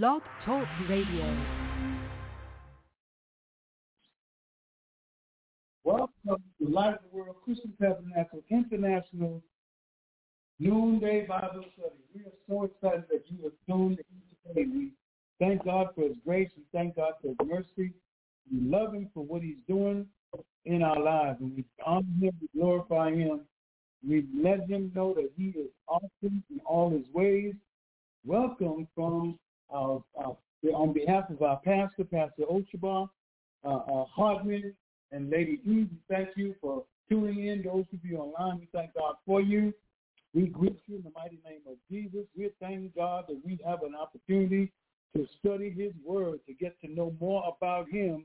[0.00, 1.36] Blog Talk Radio.
[5.84, 9.42] Welcome to Light of the World Christian Tabernacle International
[10.58, 12.00] Noonday Bible Study.
[12.14, 14.70] We are so excited that you have tuned in today.
[14.74, 14.92] We
[15.38, 16.48] thank God for his grace.
[16.56, 17.92] We thank God for his mercy.
[18.50, 20.06] We love him for what he's doing
[20.64, 21.36] in our lives.
[21.42, 23.40] And we honor him, we glorify him.
[24.08, 27.52] We let him know that he is awesome in all his ways.
[28.24, 29.38] Welcome from
[29.72, 30.36] our, our
[30.74, 33.08] on behalf of our pastor, Pastor Ochabar,
[33.64, 34.72] uh, uh, Hardman,
[35.10, 37.62] and Lady we thank you for tuning in.
[37.62, 39.72] Those of you online, we thank God for you.
[40.34, 42.26] We greet you in the mighty name of Jesus.
[42.36, 44.72] We thank God that we have an opportunity
[45.14, 48.24] to study his word, to get to know more about him.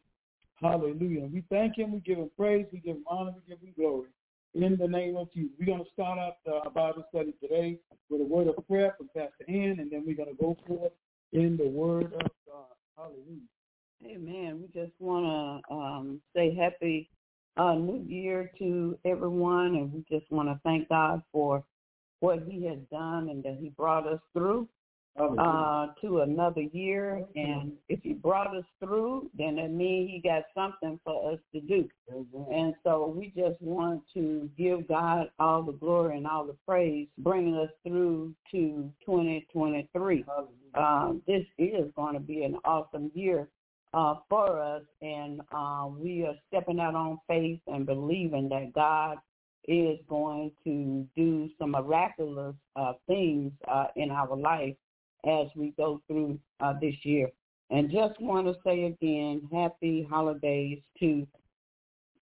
[0.62, 1.26] Hallelujah.
[1.26, 1.92] We thank him.
[1.92, 2.66] We give him praise.
[2.72, 3.34] We give him honor.
[3.36, 4.10] We give him glory.
[4.54, 5.52] In the name of Jesus.
[5.60, 7.78] We're going to start out our Bible study today
[8.10, 10.94] with a word of prayer from Pastor Ann, and then we're going to go forth
[11.34, 12.76] in the word of God.
[12.98, 13.48] Hallelujah.
[14.06, 14.62] Amen.
[14.62, 17.10] We just want to um, say happy
[17.58, 21.64] uh, new year to everyone, and we just want to thank God for
[22.20, 24.68] what he has done and that he brought us through
[25.18, 27.24] uh, to another year.
[27.36, 31.62] And if he brought us through, then that means he got something for us to
[31.62, 31.90] do.
[32.52, 37.08] And so we just want to give God all the glory and all the praise,
[37.18, 40.26] bringing us through to 2023.
[40.76, 43.48] Um, this is going to be an awesome year
[43.94, 49.18] uh, for us, and uh, we are stepping out on faith and believing that God
[49.68, 54.76] is going to do some miraculous uh, things uh, in our life
[55.26, 57.30] as we go through uh, this year.
[57.70, 61.28] And just want to say again, happy holidays to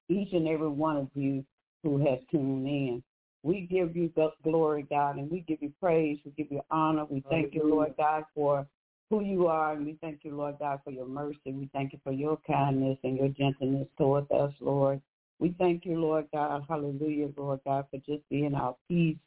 [0.09, 1.43] each and every one of you
[1.83, 3.03] who has tuned in.
[3.43, 6.17] We give you the glory, God, and we give you praise.
[6.25, 7.05] We give you honor.
[7.05, 8.65] We thank you, Lord God, for
[9.11, 11.51] who you are, and we thank you, Lord God, for your mercy.
[11.51, 14.99] We thank you for your kindness and your gentleness towards us, Lord.
[15.39, 19.17] We thank you, Lord God, hallelujah, Lord God, for just being our peace,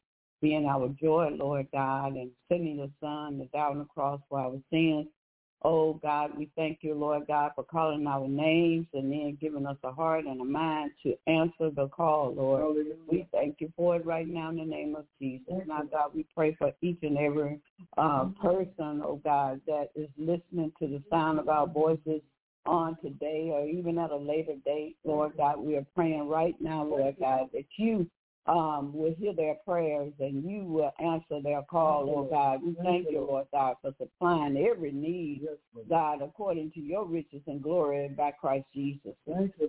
[0.40, 4.38] being our joy, Lord God, and sending your son to die on the cross for
[4.38, 5.06] our sins.
[5.62, 9.76] Oh, God, we thank you, Lord God, for calling our names and then giving us
[9.82, 12.60] a heart and a mind to answer the call, Lord.
[12.60, 12.94] Hallelujah.
[13.10, 15.54] We thank you for it right now in the name of Jesus.
[15.66, 17.60] Now, God, we pray for each and every
[17.96, 22.20] uh, person, oh, God, that is listening to the sound of our voices
[22.64, 25.58] on today or even at a later date, Lord God.
[25.58, 28.08] We are praying right now, Lord God, that you
[28.48, 32.62] um, will hear their prayers and you will answer their call, Lord God.
[32.64, 35.46] We thank you, Lord God, for supplying every need,
[35.88, 39.12] God, according to your riches and glory by Christ Jesus.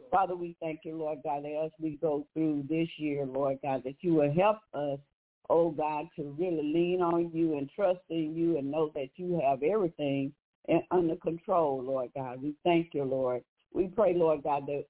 [0.10, 3.84] Father, we thank you, Lord God, that as we go through this year, Lord God,
[3.84, 5.00] that you will help us,
[5.50, 9.42] oh God, to really lean on you and trust in you and know that you
[9.46, 10.32] have everything
[10.92, 12.42] under control, Lord God.
[12.42, 13.44] We thank you, Lord.
[13.74, 14.86] We pray, Lord God, that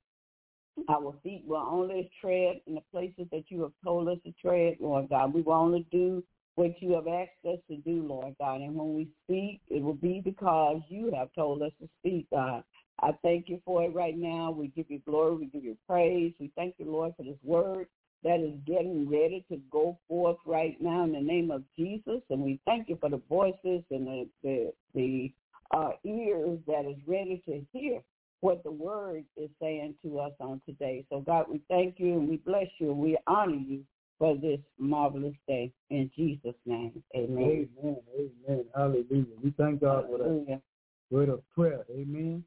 [0.90, 4.78] our feet will only tread in the places that you have told us to tread,
[4.80, 5.34] Lord God.
[5.34, 6.24] We will only do
[6.56, 8.62] what you have asked us to do, Lord God.
[8.62, 12.64] And when we speak, it will be because you have told us to speak, God.
[13.02, 14.52] I thank you for it right now.
[14.52, 15.36] We give you glory.
[15.38, 16.34] We give you praise.
[16.40, 17.88] We thank you, Lord, for this word
[18.24, 22.22] that is getting ready to go forth right now in the name of Jesus.
[22.30, 25.32] And we thank you for the voices and the, the, the
[25.72, 28.02] uh, ears that is ready to hear
[28.42, 31.06] what the word is saying to us on today.
[31.10, 33.84] So God, we thank you and we bless you and we honor you
[34.18, 35.72] for this marvelous day.
[35.90, 37.68] In Jesus' name, amen.
[37.84, 37.98] Amen.
[38.18, 38.66] Amen.
[38.76, 39.26] Hallelujah.
[39.44, 40.62] We thank God for that
[41.10, 41.86] word of prayer.
[41.92, 42.44] Amen.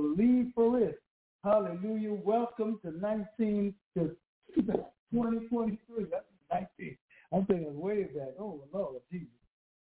[0.00, 1.00] Believe for it.
[1.44, 2.14] Hallelujah.
[2.24, 4.16] Welcome to 19 to
[4.54, 6.04] 2023.
[6.10, 6.96] That's 19.
[7.32, 8.34] I'm thinking way back.
[8.38, 9.28] Oh, Lord Jesus.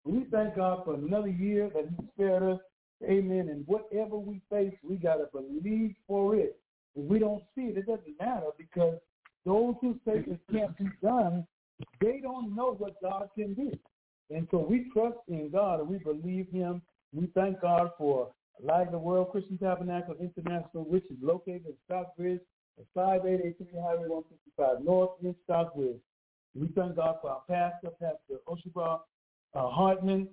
[0.05, 2.59] We thank God for another year that he spared us.
[3.03, 3.49] Amen.
[3.49, 6.59] And whatever we face, we got to believe for it.
[6.95, 8.95] If we don't see it, it doesn't matter because
[9.45, 11.45] those who say it can't be done,
[12.01, 13.71] they don't know what God can do.
[14.29, 16.81] And so we trust in God and we believe him.
[17.13, 18.29] We thank God for
[18.61, 22.41] Light of the World Christian Tabernacle International, which is located in Stockbridge
[22.77, 25.99] at 5883 Highway 155 North in Stockbridge.
[26.55, 28.99] We thank God for our pastor, Pastor Oshiba
[29.53, 30.27] uh, Hardman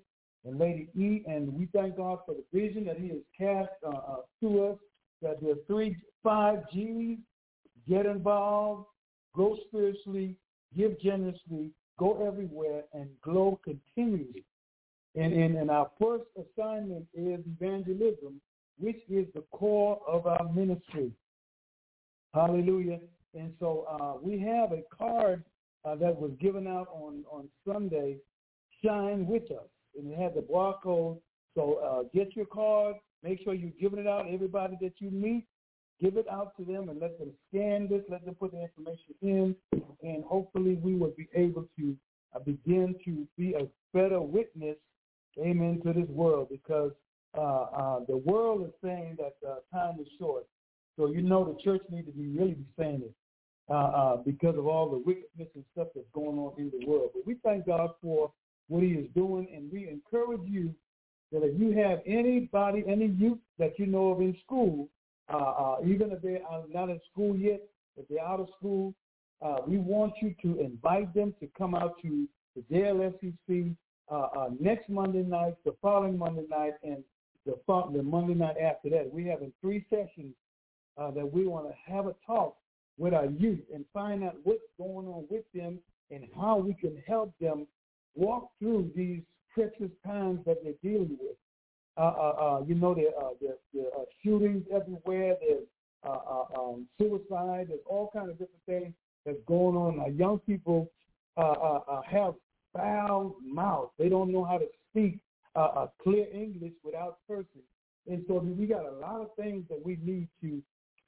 [0.44, 3.90] and Lady E, and we thank God for the vision that he has cast uh,
[3.90, 4.78] uh, to us,
[5.22, 7.18] that there are three, five G's,
[7.88, 8.86] get involved,
[9.32, 10.36] grow spiritually,
[10.76, 14.44] give generously, go everywhere, and glow continually.
[15.16, 18.40] And, and, and our first assignment is evangelism,
[18.78, 21.10] which is the core of our ministry.
[22.34, 23.00] Hallelujah.
[23.34, 25.42] And so uh, we have a card
[25.86, 28.16] uh, that was given out on, on Sunday,
[28.84, 29.68] Shine With Us.
[29.96, 31.18] And it has a barcode.
[31.54, 32.96] So uh, get your card.
[33.22, 34.26] Make sure you're giving it out.
[34.30, 35.46] Everybody that you meet,
[35.98, 38.02] give it out to them and let them scan this.
[38.10, 39.56] Let them put the information in.
[40.02, 41.96] And hopefully we will be able to
[42.34, 44.76] uh, begin to be a better witness
[45.40, 46.92] amen, to this world because
[47.36, 50.46] uh, uh, the world is saying that uh, time is short.
[50.96, 53.14] So you know the church needs to be really be saying it
[53.68, 57.10] uh, uh, because of all the wickedness and stuff that's going on in the world.
[57.12, 58.32] But we thank God for
[58.68, 60.74] what he is doing, and we encourage you
[61.32, 64.88] that if you have anybody, any youth that you know of in school,
[65.28, 66.40] uh, even if they're
[66.72, 67.60] not in school yet,
[67.96, 68.94] if they're out of school,
[69.66, 73.76] we want you to invite them to come out to the JLSCC
[74.10, 77.02] uh, uh, next Monday night, the following Monday night, and
[77.44, 77.56] the,
[77.92, 79.10] the Monday night after that.
[79.12, 80.34] We have in three sessions
[80.98, 82.56] uh, that we want to have a talk
[82.98, 85.78] with our youth and find out what's going on with them
[86.10, 87.66] and how we can help them
[88.14, 89.20] walk through these
[89.54, 91.36] treacherous times that they're dealing with.
[91.98, 95.34] Uh, uh, uh, you know, there, uh, there, there are shootings everywhere.
[95.40, 95.64] There's
[96.04, 97.66] uh, uh, um, suicide.
[97.68, 98.94] There's all kinds of different things
[99.24, 100.00] that's going on.
[100.00, 100.90] Our young people
[101.36, 102.34] uh, uh, uh, have
[102.76, 103.90] foul mouth.
[103.98, 105.18] They don't know how to speak
[105.54, 107.62] uh, a clear English without cursing.
[108.08, 110.62] And so we got a lot of things that we need to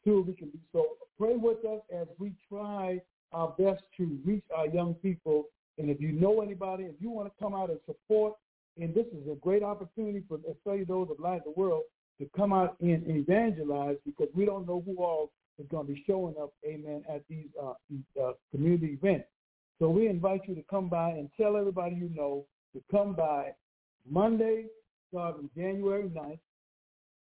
[0.05, 0.23] do.
[0.23, 0.59] We can do.
[0.73, 0.87] so
[1.19, 3.01] pray with us as we try
[3.33, 5.45] our best to reach our young people.
[5.79, 8.35] And if you know anybody, if you want to come out and support,
[8.81, 11.83] and this is a great opportunity for especially those of Light the World
[12.21, 16.05] to come out and evangelize because we don't know who all is going to be
[16.07, 17.75] showing up, amen, at these, uh,
[18.21, 19.27] uh, community events.
[19.79, 22.45] So we invite you to come by and tell everybody you know
[22.75, 23.53] to come by
[24.09, 24.67] Monday,
[25.11, 26.39] starting January 9th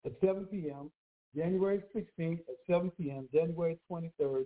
[0.05, 0.89] at 7 p.m.,
[1.36, 4.45] January 16th at 7 p.m., January 23rd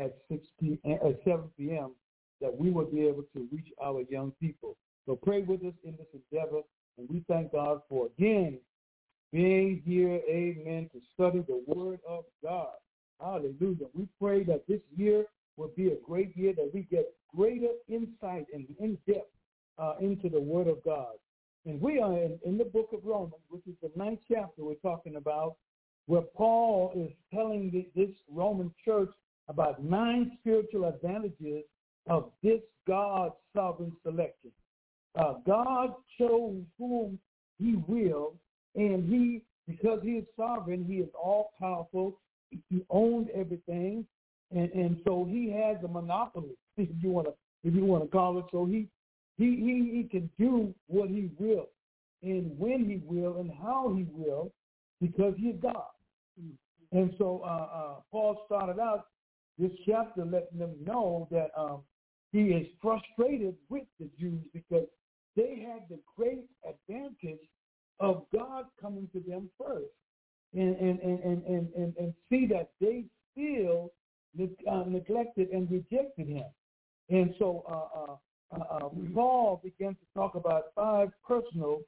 [0.00, 0.78] at 6 p.
[0.84, 1.90] Uh, at 7 p.m.
[2.40, 4.76] that we will be able to reach our young people.
[5.06, 6.62] So pray with us in this endeavor,
[6.98, 8.58] and we thank God for again
[9.32, 12.68] being here, amen, to study the Word of God.
[13.20, 13.86] Hallelujah.
[13.92, 15.24] We pray that this year
[15.56, 19.30] will be a great year, that we get greater insight and in-depth
[19.78, 21.14] uh, into the Word of God.
[21.66, 24.74] And we are in, in the book of Romans, which is the ninth chapter we're
[24.74, 25.56] talking about,
[26.06, 29.10] where Paul is telling the, this Roman church
[29.48, 31.64] about nine spiritual advantages
[32.08, 34.50] of this God's sovereign selection.
[35.18, 37.18] Uh, God chose whom
[37.58, 38.34] he will,
[38.74, 42.18] and he, because he is sovereign, he is all powerful.
[42.50, 44.04] He owned everything,
[44.54, 47.34] and and so he has a monopoly, if you want to
[47.64, 48.44] if you want to call it.
[48.52, 48.88] So he
[49.36, 51.68] he he he can do what he will,
[52.22, 54.52] and when he will, and how he will,
[55.00, 55.82] because he's God.
[56.92, 59.06] And so uh, uh, Paul started out
[59.58, 61.80] this chapter letting them know that um,
[62.32, 64.86] he is frustrated with the Jews because
[65.36, 67.40] they had the great advantage
[68.00, 69.86] of God coming to them first,
[70.54, 73.92] and and and and and, and, and see that they still
[74.40, 76.44] uh, neglected and rejected him.
[77.10, 78.16] And so uh, uh,
[78.56, 81.80] uh, uh, Paul began to talk about five personal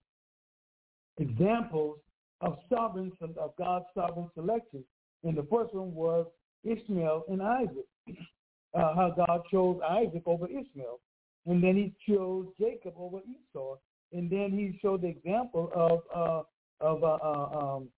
[1.19, 1.99] examples
[2.41, 4.85] of sovereign of God's sovereign selection.
[5.25, 6.27] And the first one was
[6.65, 7.87] Ishmael and Isaac.
[8.75, 11.01] Uh, how God chose Isaac over Ishmael,
[11.47, 13.77] and then He chose Jacob over Esau,
[14.13, 16.45] and then He showed the example of
[16.81, 17.89] of um,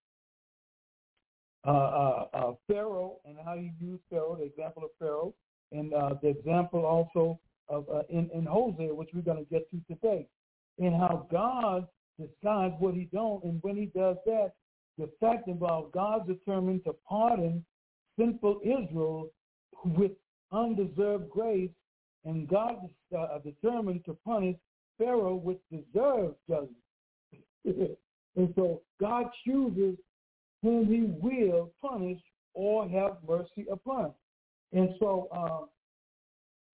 [1.66, 5.34] uh, uh, uh, Pharaoh and how he used Pharaoh, the example of Pharaoh,
[5.72, 7.38] and uh, the example also
[7.68, 10.26] of uh, in, in Hosea, which we're going to get to today,
[10.78, 11.86] and how God
[12.18, 14.52] decides what he don't, and when he does that,
[14.98, 17.64] the fact involves God determined to pardon
[18.18, 19.30] sinful Israel
[19.84, 20.12] with
[20.50, 21.70] undeserved grace,
[22.24, 24.56] and God uh, determined to punish
[24.96, 26.76] Pharaoh with deserved judgment.
[28.36, 29.96] and so God chooses
[30.62, 32.20] whom he will punish
[32.54, 34.12] or have mercy upon.
[34.72, 35.68] And so um,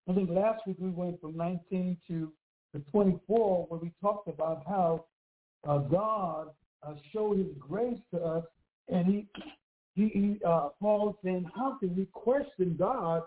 [0.09, 2.31] I think last week we went from 19 to
[2.73, 5.05] the 24 where we talked about how
[5.67, 6.49] uh, God
[6.83, 8.43] uh, showed his grace to us
[8.89, 9.27] and he,
[9.95, 13.23] he, he uh, Paul saying, how can we question God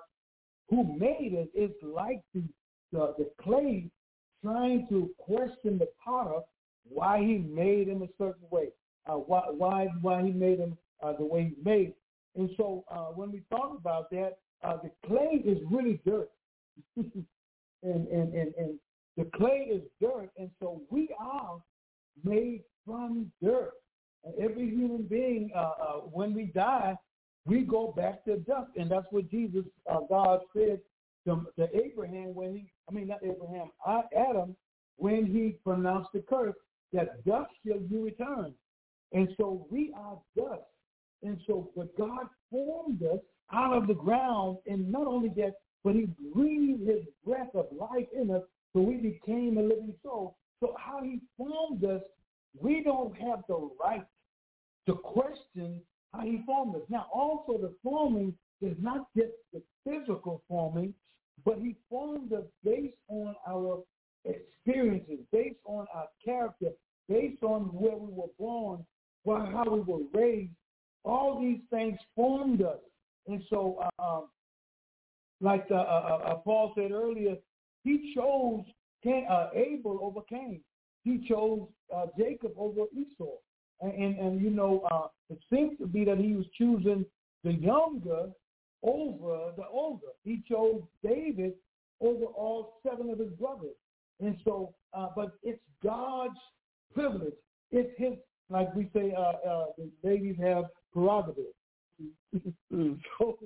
[0.68, 1.48] who made us?
[1.54, 2.42] It's like the,
[2.92, 3.90] the, the clay
[4.44, 6.40] trying to question the potter
[6.88, 8.68] why he made him a certain way,
[9.08, 11.94] uh, why, why, why he made him uh, the way he made.
[12.36, 16.30] And so uh, when we talk about that, uh, the clay is really dirt.
[16.96, 17.14] and,
[17.82, 18.78] and, and, and
[19.16, 20.30] the clay is dirt.
[20.36, 21.60] And so we are
[22.24, 23.72] made from dirt.
[24.24, 26.96] And every human being, uh, uh, when we die,
[27.46, 28.70] we go back to dust.
[28.76, 30.80] And that's what Jesus, uh, God said
[31.26, 34.56] to, to Abraham when he, I mean, not Abraham, Adam,
[34.96, 36.54] when he pronounced the curse,
[36.92, 38.54] that dust shall you return.
[39.12, 40.62] And so we are dust.
[41.22, 43.20] And so, but God formed us
[43.52, 48.06] out of the ground, and not only that, but he breathed his breath of life
[48.14, 50.36] in us, so we became a living soul.
[50.60, 52.02] So how he formed us,
[52.60, 54.04] we don't have the right
[54.86, 55.80] to question
[56.12, 56.82] how he formed us.
[56.88, 60.94] Now, also the forming is not just the physical forming,
[61.44, 63.82] but he formed us based on our
[64.24, 66.70] experiences, based on our character,
[67.08, 68.84] based on where we were born,
[69.26, 70.52] how we were raised.
[71.04, 72.78] All these things formed us.
[73.26, 74.20] And so, uh,
[75.40, 77.36] like uh, uh, uh, Paul said earlier,
[77.84, 78.64] he chose
[79.04, 80.60] Cain, uh, Abel over Cain.
[81.04, 83.36] He chose uh, Jacob over Esau.
[83.80, 84.86] And, and, and you know,
[85.30, 87.06] it seems to be that he was choosing
[87.44, 88.26] the younger
[88.82, 90.08] over the older.
[90.24, 91.52] He chose David
[92.00, 93.76] over all seven of his brothers.
[94.20, 94.74] And so,
[95.14, 96.38] but it's God's
[96.92, 97.34] privilege.
[97.70, 98.14] It's his,
[98.50, 101.44] like we say, uh, uh, the ladies have prerogative.
[102.70, 103.38] so,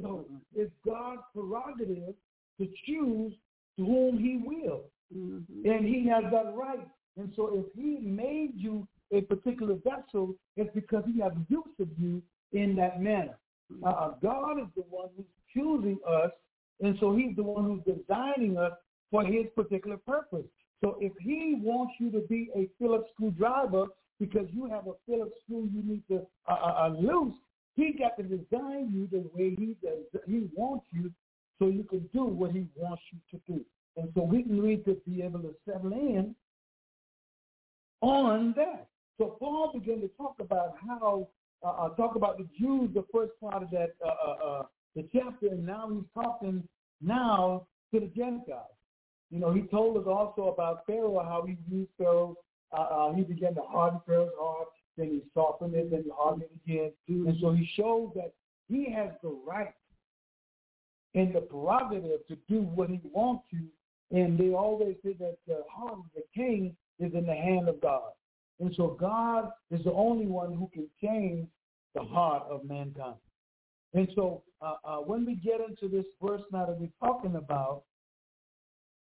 [0.00, 2.14] so it's God's prerogative
[2.60, 3.32] to choose
[3.76, 4.82] to whom he will.
[5.16, 5.68] Mm-hmm.
[5.68, 6.86] And he has that right.
[7.16, 11.88] And so if he made you a particular vessel, it's because he has use of
[11.98, 13.38] you in that manner.
[13.72, 13.84] Mm-hmm.
[13.84, 16.30] Uh, God is the one who's choosing us,
[16.80, 18.72] and so he's the one who's designing us
[19.10, 20.44] for his particular purpose.
[20.82, 23.86] So if he wants you to be a Phillips screwdriver
[24.18, 27.34] because you have a Phillips screw you need to uh, uh, uh, loose,
[27.76, 30.22] he got to design you the way he does.
[30.26, 31.12] He wants you
[31.58, 33.64] so you can do what he wants you to do.
[33.96, 36.34] And so we need to be able to settle in
[38.00, 38.88] on that.
[39.18, 41.28] So Paul began to talk about how,
[41.64, 44.62] uh, uh, talk about the Jews, the first part of that, uh,
[44.94, 46.62] the chapter, and now he's talking
[47.00, 48.66] now to the Gentiles.
[49.30, 52.36] You know, he told us also about Pharaoh, how he used Pharaoh.
[52.72, 56.42] Uh, uh, he began to harden Pharaoh's heart, then he softened it, then he hardened
[56.42, 56.92] it again.
[57.08, 58.32] And so he showed that
[58.68, 59.74] he has the right
[61.14, 63.58] and the prerogative to do what he wants to.
[64.10, 67.80] And they always say that the heart of the king is in the hand of
[67.80, 68.12] God.
[68.60, 71.46] And so God is the only one who can change
[71.94, 73.16] the heart of mankind.
[73.94, 77.84] And so uh, uh, when we get into this verse now that we're talking about,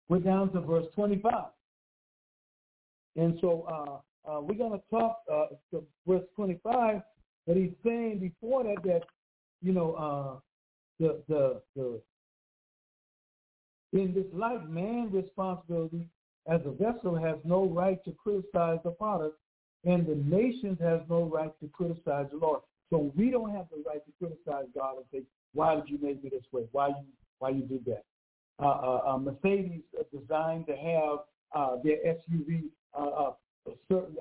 [0.10, 1.34] we're down to verse 25.
[3.16, 7.02] And so uh, uh we're going to talk uh, to verse 25,
[7.48, 9.02] but he's saying before that that,
[9.62, 10.40] you know, uh,
[11.00, 12.02] the, the, the,
[13.94, 16.08] in this life, man's responsibility
[16.48, 19.32] as a vessel has no right to criticize the potter,
[19.84, 22.62] and the nations has no right to criticize the Lord.
[22.90, 26.24] So we don't have the right to criticize God and say, "Why did you make
[26.24, 26.68] me this way?
[26.72, 27.06] Why you
[27.40, 28.04] why you did that?"
[28.60, 29.82] Uh, uh, uh, Mercedes
[30.12, 31.20] designed to have
[31.54, 33.34] uh, their SUV uh, uh,
[33.68, 34.16] a certain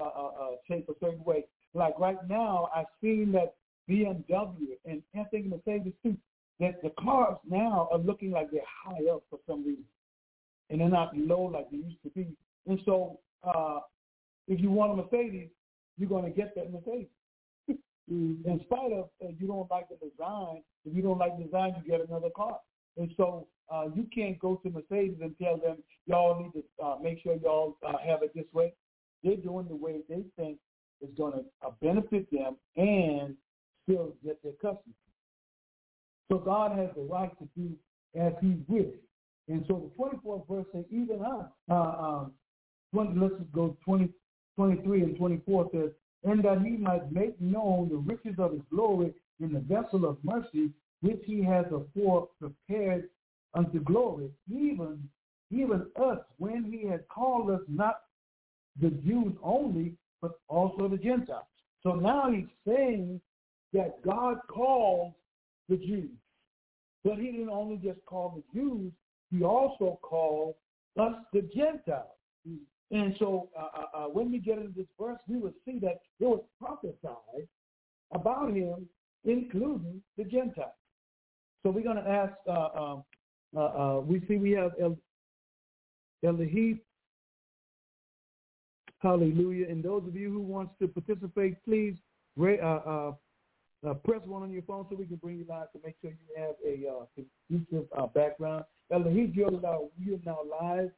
[0.69, 1.45] shape a certain way.
[1.75, 3.55] Like right now, I've seen that
[3.89, 6.17] BMW and I think Mercedes too.
[6.59, 9.85] That the cars now are looking like they're high up for some reason
[10.69, 12.29] and they're not low like they used to be.
[12.67, 13.81] And so uh,
[14.47, 15.49] if you want a Mercedes,
[15.97, 17.07] you're going to get that Mercedes.
[17.71, 18.49] mm-hmm.
[18.49, 21.75] In spite of uh, you don't like the design, if you don't like the design,
[21.83, 22.59] you get another car.
[23.01, 26.97] And so uh, you can't go to Mercedes and tell them y'all need to uh,
[27.03, 28.75] make sure y'all uh, have it this way.
[29.25, 30.59] They're doing the way they think
[31.01, 33.35] is going to uh, benefit them and
[33.85, 34.95] still get their customers.
[36.31, 37.73] So God has the right to do
[38.21, 39.01] as he wishes.
[39.49, 42.33] And so the 24th verse says, even I, uh, um,
[42.93, 44.11] 20, let's go 20,
[44.57, 45.91] 23 and 24 says,
[46.25, 50.19] and that he might make known the riches of his glory in the vessel of
[50.23, 53.09] mercy, which he has afore prepared
[53.55, 55.09] unto glory, even
[55.51, 58.03] even us, when he had called us not
[58.81, 61.45] the Jews only, but also the Gentiles.
[61.83, 63.21] So now he's saying
[63.73, 65.15] that God called
[65.69, 66.11] the Jews.
[67.05, 68.93] But he didn't only just call the Jews,
[69.31, 70.55] he also called
[70.99, 72.07] us the Gentiles.
[72.93, 76.01] And so uh, uh, uh, when we get into this verse, we will see that
[76.19, 77.47] it was prophesied
[78.13, 78.89] about him,
[79.25, 80.73] including the Gentiles.
[81.62, 83.05] So we're going to ask, uh, um,
[83.57, 84.96] uh, uh, we see we have El,
[86.25, 86.81] Elahith,
[89.01, 89.68] hallelujah.
[89.68, 91.96] And those of you who wants to participate, please
[92.37, 92.61] press
[94.25, 96.55] one on your phone so we can bring you live to make sure you have
[96.64, 97.07] a
[97.49, 98.64] conducive background.
[98.92, 99.51] Elahith, you're
[99.99, 100.90] you're now live,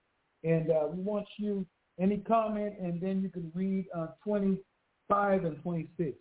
[0.44, 1.66] and we want you
[2.01, 6.16] any comment, and then you can read uh, 25 and 26.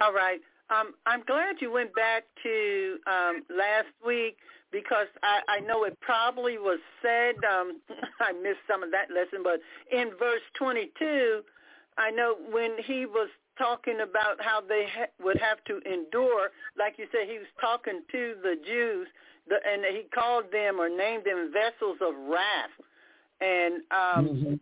[0.00, 0.40] All right.
[0.70, 4.36] Um, I'm glad you went back to um, last week
[4.72, 7.34] because I, I know it probably was said.
[7.44, 7.80] Um,
[8.20, 11.42] I missed some of that lesson, but in verse 22,
[11.98, 13.28] I know when he was
[13.58, 18.02] talking about how they ha- would have to endure, like you said, he was talking
[18.12, 19.08] to the Jews,
[19.48, 22.70] the, and he called them or named them vessels of wrath
[23.40, 24.54] and um, mm-hmm.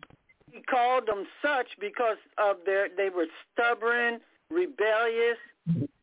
[0.51, 4.19] he called them such because of their they were stubborn,
[4.49, 5.37] rebellious,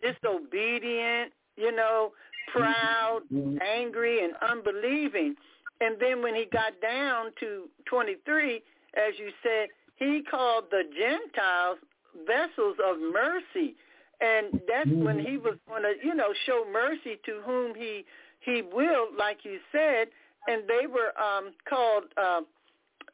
[0.03, 2.13] disobedient, you know,
[2.53, 3.21] proud,
[3.63, 5.35] angry, and unbelieving.
[5.81, 8.57] And then when he got down to 23,
[8.97, 11.79] as you said, he called the Gentiles
[12.27, 13.75] vessels of mercy.
[14.21, 18.05] And that's when he was going to, you know, show mercy to whom he
[18.41, 20.09] he will, like you said.
[20.47, 22.41] And they were um, called uh,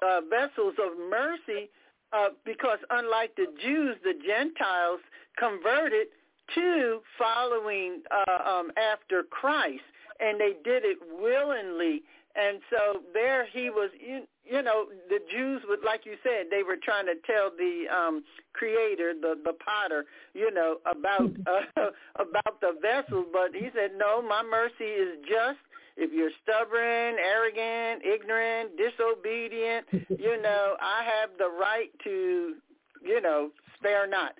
[0.06, 1.70] uh, vessels of mercy
[2.12, 5.00] uh, because unlike the Jews, the Gentiles
[5.38, 6.08] converted
[6.54, 9.82] to following uh, um, after Christ,
[10.20, 12.02] and they did it willingly.
[12.34, 16.62] And so there he was, you, you know, the Jews would, like you said, they
[16.62, 22.60] were trying to tell the um, creator, the the potter, you know, about uh, about
[22.60, 25.58] the vessels, but he said, no, my mercy is just
[25.96, 32.54] if you're stubborn, arrogant, ignorant, disobedient, you know, I have the right to,
[33.02, 34.32] you know, spare not.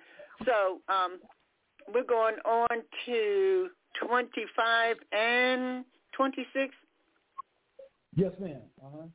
[0.45, 1.19] So um,
[1.93, 3.69] we're going on to
[3.99, 6.73] 25 and 26.
[8.15, 8.61] Yes, ma'am.
[8.83, 9.07] Uh-huh.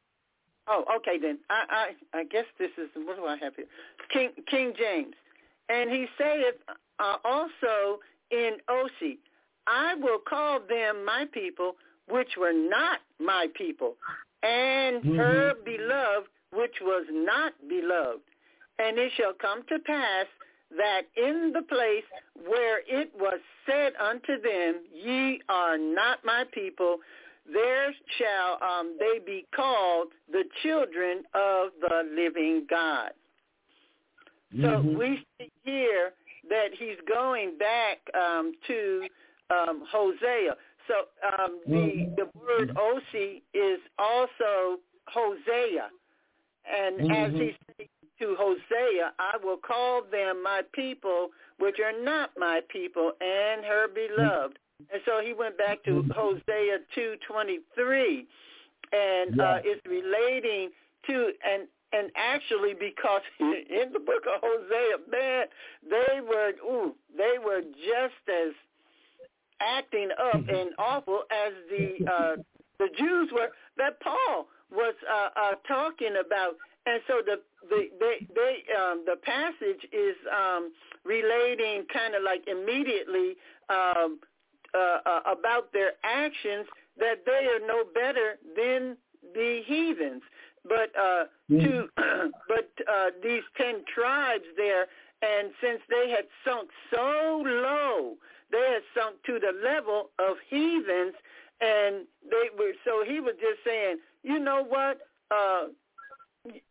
[0.69, 1.39] Oh, okay then.
[1.49, 3.65] I, I I guess this is what do I have here?
[4.13, 5.15] King King James,
[5.71, 6.57] and he saith
[6.99, 8.01] uh, also
[8.31, 9.19] in Osee,
[9.67, 11.77] I will call them my people,
[12.09, 13.95] which were not my people,
[14.43, 15.17] and mm-hmm.
[15.17, 18.21] her beloved, which was not beloved.
[18.79, 20.27] And it shall come to pass
[20.77, 22.05] that in the place
[22.47, 26.99] where it was said unto them, Ye are not my people,
[27.51, 33.13] there shall um, they be called the children of the living God.
[34.55, 34.65] Mm-hmm.
[34.65, 36.13] So we see here
[36.51, 39.07] that he's going back um, to
[39.51, 40.55] um, Hosea.
[40.87, 40.95] So
[41.27, 42.15] um, the mm-hmm.
[42.17, 45.89] the word Osee is also Hosea,
[46.71, 47.13] and mm-hmm.
[47.13, 47.33] as
[47.79, 47.89] he
[48.21, 51.29] to Hosea, I will call them my people,
[51.59, 54.59] which are not my people, and her beloved.
[54.93, 56.05] And so he went back to.
[56.15, 58.27] Hosea two twenty three,
[58.93, 60.71] and uh, it's relating
[61.07, 65.47] to and and actually because in the book of Hosea, man,
[65.89, 68.55] they were ooh, they were just as
[69.61, 70.55] acting up mm-hmm.
[70.55, 72.37] and awful as the uh,
[72.79, 76.57] the Jews were that Paul was uh, uh, talking about.
[76.87, 80.73] And so the the they, they um, the passage is um,
[81.05, 83.37] relating kind of like immediately
[83.69, 84.21] um,
[84.75, 86.67] uh, uh, about their actions
[86.99, 88.97] that they are no better than
[89.35, 90.23] the heathens.
[90.65, 91.61] But uh, mm-hmm.
[91.61, 91.89] to
[92.49, 94.87] but uh, these ten tribes there,
[95.23, 98.17] and since they had sunk so low
[98.51, 101.15] they had sunk to the level of heathens,
[101.61, 102.73] and they were.
[102.85, 104.99] So he was just saying, you know what?
[105.31, 105.69] Uh,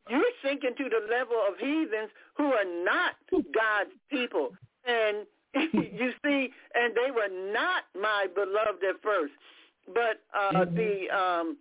[0.09, 4.49] you're sinking to the level of heathens who are not God's people,
[4.85, 5.25] and
[5.73, 9.33] you see, and they were not my beloved at first.
[9.93, 10.75] But uh, mm-hmm.
[10.75, 11.57] the um,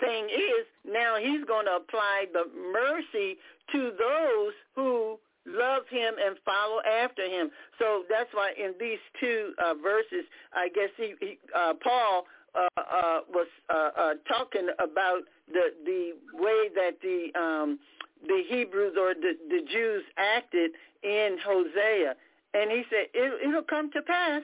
[0.00, 3.36] thing is, now he's going to apply the mercy
[3.72, 7.50] to those who love him and follow after him.
[7.78, 12.68] So that's why in these two uh, verses, I guess he, he uh, Paul uh,
[12.76, 17.78] uh, was uh, uh, talking about the the way that the um,
[18.26, 22.14] the Hebrews or the, the Jews acted in Hosea.
[22.54, 24.42] And he said, it, it'll come to pass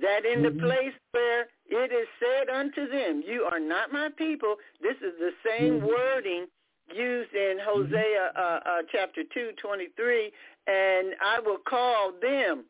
[0.00, 0.44] that in Mhm.
[0.44, 5.12] the place where it is said unto them, you are not my people, this is
[5.18, 5.86] the same Mhm.
[5.86, 6.46] wording
[6.92, 10.32] used in Hosea uh, uh, chapter 2, 23,
[10.66, 12.64] and I will call them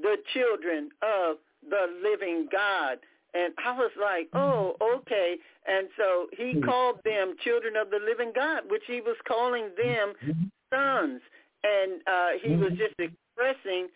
[0.00, 3.00] the children of the living God.
[3.38, 5.36] And I was like, oh, okay.
[5.66, 6.64] And so he Mhm.
[6.64, 10.50] called them children of the living God, which he was calling them Mhm.
[10.74, 11.22] sons.
[11.62, 13.88] And uh, he was just expressing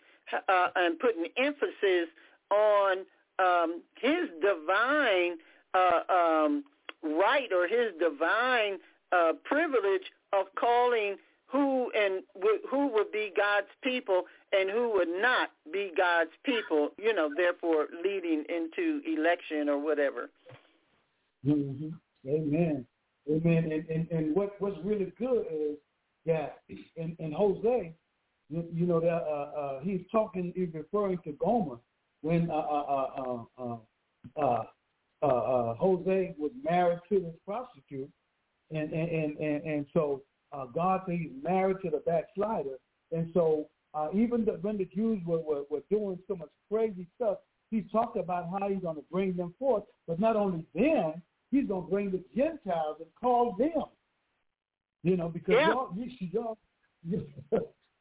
[0.47, 2.07] uh, and putting emphasis
[2.49, 3.05] on
[3.39, 5.37] um, his divine
[5.73, 6.63] uh, um,
[7.01, 8.79] right or his divine
[9.11, 11.17] uh, privilege of calling
[11.53, 12.23] who and
[12.69, 17.87] who would be God's people and who would not be God's people, you know, therefore
[18.03, 20.29] leading into election or whatever.
[21.45, 21.89] hmm
[22.27, 22.85] Amen.
[23.29, 23.71] Amen.
[23.71, 25.77] And, and and what what's really good is
[26.25, 26.57] that
[26.97, 27.91] in, in Hosea,
[28.49, 31.77] you, you know that uh, uh, he's talking, he's referring to Gomer
[32.21, 33.77] when uh, uh, uh, uh,
[34.37, 34.63] uh,
[35.21, 38.09] uh, uh, Hosea was married to this prostitute,
[38.71, 40.21] and and and and, and so
[40.53, 42.77] uh, God said he's married to the backslider,
[43.11, 47.07] and so uh, even the, when the Jews were, were were doing so much crazy
[47.15, 47.37] stuff,
[47.69, 51.67] he talked about how he's going to bring them forth, but not only them, he's
[51.67, 53.85] going to bring the Gentiles and call them.
[55.03, 55.69] You know, because Yeah.
[55.69, 55.89] y'all,
[56.33, 56.57] y'all,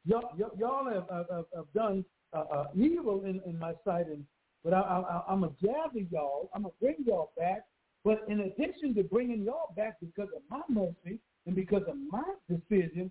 [0.04, 4.24] y'all, y'all, y'all have, have, have done uh, uh, evil in, in my sight, and
[4.64, 6.48] but I, I, I'm gonna gather y'all.
[6.54, 7.64] I'm gonna bring y'all back.
[8.04, 12.24] But in addition to bringing y'all back because of my mercy and because of my
[12.48, 13.11] decision,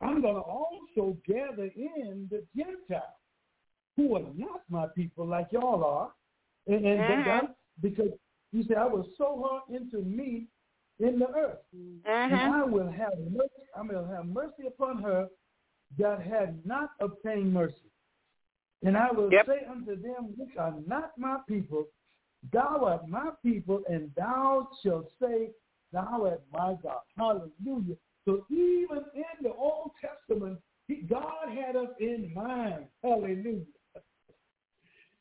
[0.00, 3.02] I'm gonna also gather in the Gentiles
[3.96, 6.12] who are not my people like y'all are,
[6.66, 7.24] and, and.
[7.24, 7.48] God,
[7.80, 8.10] because
[8.52, 10.46] you said I will sow her into me
[11.00, 12.52] in the earth and Mm-hmm.
[12.52, 13.48] I will have mercy.
[13.76, 15.28] I will have mercy upon her
[15.98, 17.90] that had not obtained mercy.
[18.84, 19.46] And I will Yep.
[19.46, 21.86] say unto them which are not my people,
[22.52, 25.50] Thou art my people, and thou shalt say,
[25.92, 27.00] Thou art my God.
[27.16, 27.96] Hallelujah.
[28.24, 32.86] So even in the Old Testament, he, God had us in mind.
[33.02, 33.64] Hallelujah.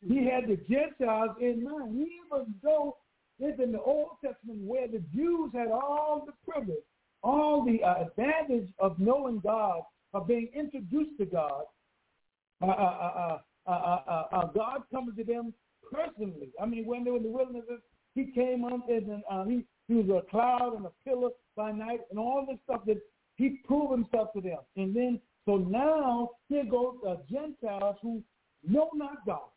[0.07, 2.97] He had the Gentiles in mind, even though
[3.39, 6.83] it's in the Old Testament where the Jews had all the privilege,
[7.23, 9.81] all the uh, advantage of knowing God,
[10.13, 11.63] of being introduced to God.
[12.61, 15.53] Uh, uh, uh, uh, uh, uh, uh, God comes to them
[15.91, 16.49] personally.
[16.61, 17.63] I mean, when they were in the wilderness,
[18.15, 21.99] he came on and uh, he, he was a cloud and a pillar by night
[22.09, 22.97] and all this stuff that
[23.35, 24.59] he proved himself to them.
[24.77, 28.23] And then, so now here goes the Gentiles who
[28.65, 29.49] know not God.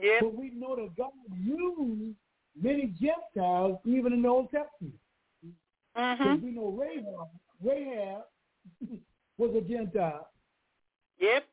[0.00, 0.20] Yep.
[0.20, 1.10] But we know that God
[1.42, 2.14] used
[2.60, 4.94] many Gentiles even in the Old Testament.
[5.96, 6.44] Mm-hmm.
[6.44, 7.28] we know Rahab,
[7.62, 8.22] Rahab
[9.38, 10.28] was a Gentile.
[11.20, 11.44] Yep.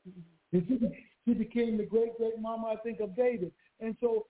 [1.26, 3.52] She became the great great mama, I think, of David.
[3.80, 4.28] And so,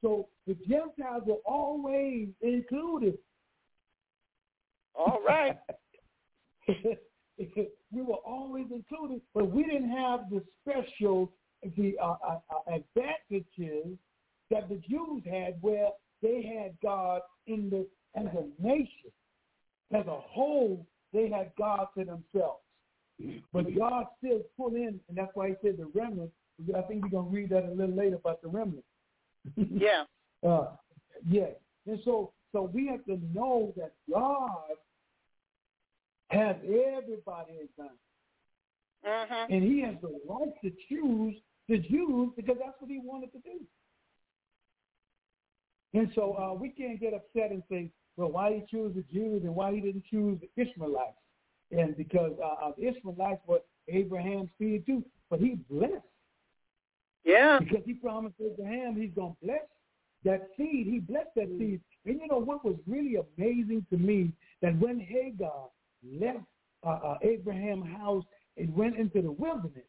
[0.00, 3.18] so the Gentiles were always included.
[4.94, 5.58] All right.
[6.68, 11.32] we were always included, but we didn't have the special,
[11.76, 13.96] the uh, uh, uh, advantages
[14.50, 15.88] that the Jews had, where
[16.22, 17.86] they had God in the
[18.18, 19.12] as a nation,
[19.92, 22.62] as a whole, they had God to themselves.
[23.52, 26.30] But God still put in, and that's why He said the remnant.
[26.76, 28.84] I think we're gonna read that a little later about the remnant.
[29.56, 30.04] Yeah.
[30.46, 30.68] Uh,
[31.28, 31.50] yes.
[31.88, 34.48] And so, so we have to know that God
[36.28, 37.90] has everybody in mind,
[39.04, 39.52] Mm-hmm.
[39.52, 41.34] and He has the right to choose
[41.68, 43.60] the Jews because that's what He wanted to do.
[45.94, 49.42] And so uh, we can't get upset and say, well, why He chose the Jews
[49.42, 51.18] and why He didn't choose the Ishmaelites,
[51.72, 55.94] and because uh, uh, the Ishmaelites were Abraham's seed too, but He blessed
[57.24, 57.58] Yeah.
[57.58, 59.60] because he promised Abraham he's going to bless
[60.24, 60.86] that seed.
[60.86, 61.80] He blessed that seed.
[62.04, 65.68] And you know what was really amazing to me that when Hagar
[66.04, 66.44] left
[66.86, 68.24] uh, uh, Abraham's house
[68.56, 69.84] and went into the wilderness,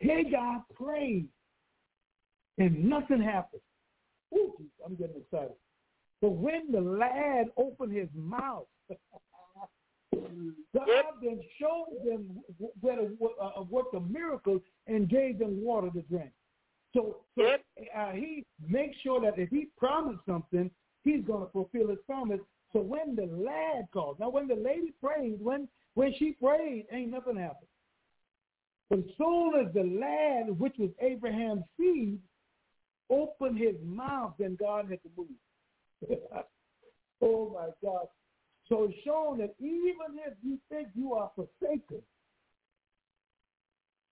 [0.00, 1.28] Hagar prayed
[2.58, 3.62] and nothing happened.
[4.34, 4.54] Ooh,
[4.84, 5.56] I'm getting excited.
[6.20, 8.66] But when the lad opened his mouth,
[10.74, 12.40] God then showed them
[12.80, 16.30] where to uh, work the miracles and gave them water to drink.
[16.94, 17.64] So, so Yep.
[17.96, 20.70] uh, he makes sure that if he promised something,
[21.02, 22.40] he's going to fulfill his promise.
[22.72, 27.12] So when the lad called, now when the lady prayed, when when she prayed, ain't
[27.12, 27.68] nothing happened.
[28.90, 32.18] But as soon as the lad, which was Abraham's seed,
[33.10, 36.08] opened his mouth, then God had to move.
[37.22, 38.06] oh my God.
[38.68, 42.02] So it's shown that even if you think you are forsaken,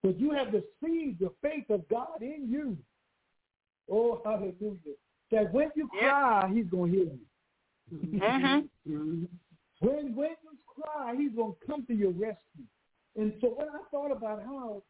[0.03, 2.77] but you have the seed, the faith of God in you.
[3.91, 4.97] Oh, hallelujah.
[5.31, 8.21] That when you cry, he's going to hear you.
[8.21, 9.25] Mm-hmm.
[9.81, 12.67] When, when you cry, he's going to come to your rescue.
[13.17, 14.85] And so when I thought about how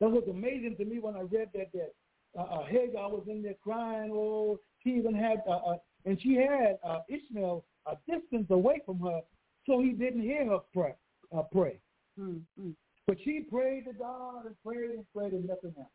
[0.00, 1.92] that was amazing to me when I read that, that
[2.38, 4.10] uh, uh, Hagar was in there crying.
[4.12, 9.00] Oh, she even had, uh, uh, and she had uh, Ishmael a distance away from
[9.00, 9.20] her,
[9.66, 10.94] so he didn't hear her pray.
[11.36, 11.78] Uh, pray.
[12.18, 12.70] Mm-hmm.
[13.06, 15.86] But she prayed to God and prayed and prayed and nothing happened.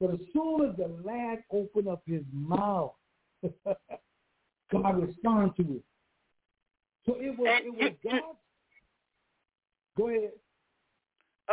[0.00, 2.92] But as soon as the lad opened up his mouth,
[4.72, 5.82] God responded to it.
[7.06, 8.20] So it was, it was God.
[9.96, 10.32] Go ahead.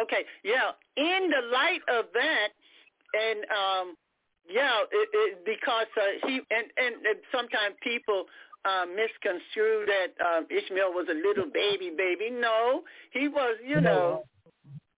[0.02, 0.76] Okay, yeah.
[0.98, 2.50] In the light of that,
[3.16, 3.96] and um,
[4.50, 8.26] yeah, it, it, because uh, he and, and and sometimes people
[8.66, 12.30] uh, misconstrue that um, Ishmael was a little baby baby.
[12.32, 14.24] No, he was, you know,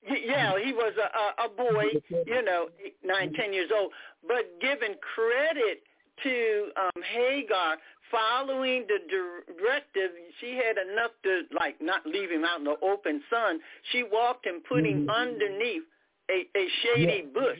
[0.09, 1.85] yeah, he was a, a boy,
[2.25, 2.69] you know,
[3.03, 3.91] nine, ten years old.
[4.27, 5.83] But giving credit
[6.23, 7.77] to um, Hagar
[8.09, 13.21] following the directive, she had enough to like not leave him out in the open
[13.29, 13.59] sun.
[13.91, 15.09] She walked him putting mm-hmm.
[15.09, 15.83] underneath
[16.29, 17.59] a, a shady bush.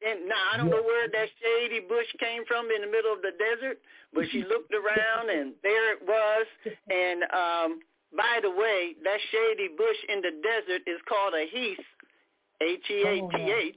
[0.00, 3.20] And now I don't know where that shady bush came from in the middle of
[3.22, 3.78] the desert,
[4.14, 6.46] but she looked around and there it was.
[6.88, 7.80] And um
[8.16, 11.86] by the way, that shady bush in the desert is called a heath,
[12.60, 13.76] H-E-A-T-H.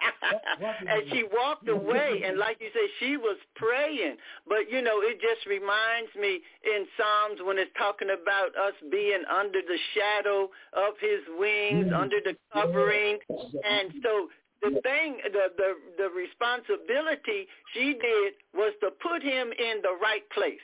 [0.60, 4.16] and she walked away, and like you say, she was praying.
[4.48, 9.22] But you know, it just reminds me in Psalms when it's talking about us being
[9.28, 11.94] under the shadow of His wings, mm-hmm.
[11.94, 14.28] under the covering, and so
[14.62, 20.28] the thing, the the the responsibility she did was to put him in the right
[20.30, 20.62] place.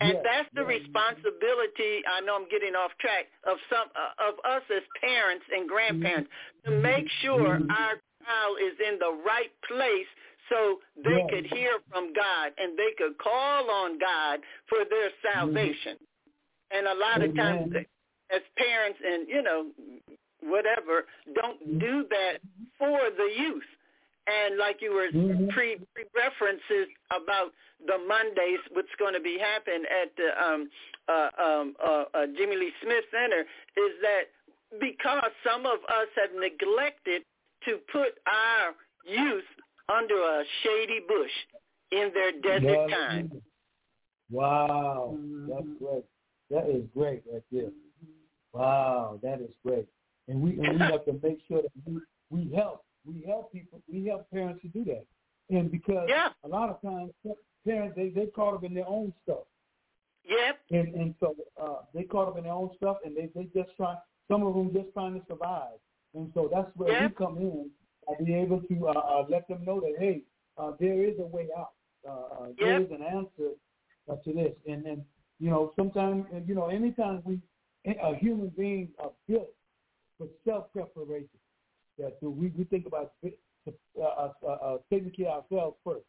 [0.00, 0.82] And yes, that's the yes.
[0.82, 2.02] responsibility.
[2.10, 6.30] I know I'm getting off track of some uh, of us as parents and grandparents
[6.66, 6.74] mm-hmm.
[6.74, 7.70] to make sure mm-hmm.
[7.70, 7.94] our
[8.26, 10.10] child is in the right place
[10.50, 11.30] so they yes.
[11.30, 15.94] could hear from God and they could call on God for their salvation.
[15.94, 16.76] Mm-hmm.
[16.76, 17.30] And a lot Amen.
[17.30, 17.86] of times
[18.34, 19.70] as parents and, you know,
[20.44, 21.04] whatever,
[21.34, 21.78] don't mm-hmm.
[21.78, 22.38] do that
[22.78, 23.64] for the youth.
[24.26, 25.48] And like you were mm-hmm.
[25.48, 25.76] pre
[26.16, 27.52] references about
[27.86, 30.70] the Mondays, what's going to be happening at the um,
[31.08, 34.32] uh, um, uh, uh, Jimmy Lee Smith Center is that
[34.80, 37.22] because some of us have neglected
[37.66, 38.72] to put our
[39.06, 39.44] youth
[39.88, 41.30] under a shady bush
[41.92, 43.42] in their desert time.
[44.30, 46.04] Wow, that's great.
[46.50, 47.70] That is great right there.
[48.52, 49.86] Wow, that is great.
[50.28, 52.84] And we and we have to make sure that we, we help.
[53.04, 53.82] We help people.
[53.90, 55.04] We help parents to do that.
[55.50, 56.28] And because yeah.
[56.44, 57.12] a lot of times
[57.66, 59.44] parents they they caught up in their own stuff.
[60.28, 60.60] Yep.
[60.70, 63.76] And and so uh, they caught up in their own stuff, and they they just
[63.76, 63.96] try.
[64.28, 65.78] Some of them just trying to survive.
[66.14, 67.10] And so that's where yep.
[67.10, 67.68] we come in
[68.08, 70.22] and be able to uh, uh, let them know that hey,
[70.56, 71.72] uh, there is a way out.
[72.08, 72.56] Uh, uh yep.
[72.58, 73.50] There is an answer
[74.10, 74.54] uh, to this.
[74.66, 75.04] And then
[75.38, 77.40] you know sometimes you know anytime we
[77.86, 79.50] a human being are built
[80.44, 81.28] for self preparation.
[81.98, 86.00] That so we we think about uh, uh, uh, taking care of ourselves 1st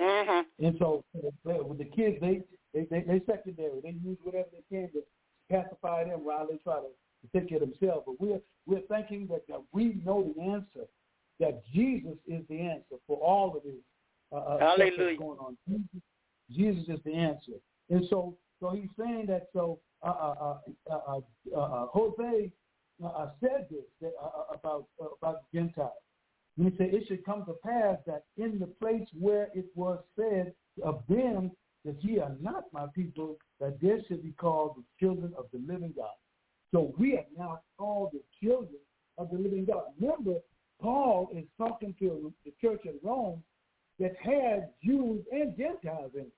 [0.00, 0.64] mm-hmm.
[0.64, 1.04] And so
[1.44, 2.42] with the kids, they
[2.72, 3.80] they they, they secondary.
[3.82, 5.02] They use whatever they can to
[5.50, 6.88] pacify them while they try to
[7.22, 8.04] to take care of themselves.
[8.06, 10.86] But we're we're thinking that, that we know the answer,
[11.40, 13.74] that Jesus is the answer for all of this
[14.32, 15.18] uh, uh Hallelujah.
[15.18, 15.56] going on.
[15.68, 16.02] Jesus,
[16.50, 17.58] Jesus is the answer,
[17.90, 19.48] and so so he's saying that.
[19.52, 21.20] So uh, uh, uh, uh,
[21.56, 22.50] uh, uh Hosea
[23.04, 25.92] uh, said this that, uh, about uh, about Gentiles.
[26.56, 30.52] He said, it should come to pass that in the place where it was said
[30.82, 31.52] of them
[31.84, 35.60] that ye are not my people, that they should be called the children of the
[35.72, 36.10] living God.
[36.72, 38.80] So we are now called the children
[39.18, 39.84] of the living God.
[40.00, 40.40] Remember,
[40.82, 43.42] Paul is talking to the church at Rome
[44.00, 46.32] that had Jews and Gentiles in it.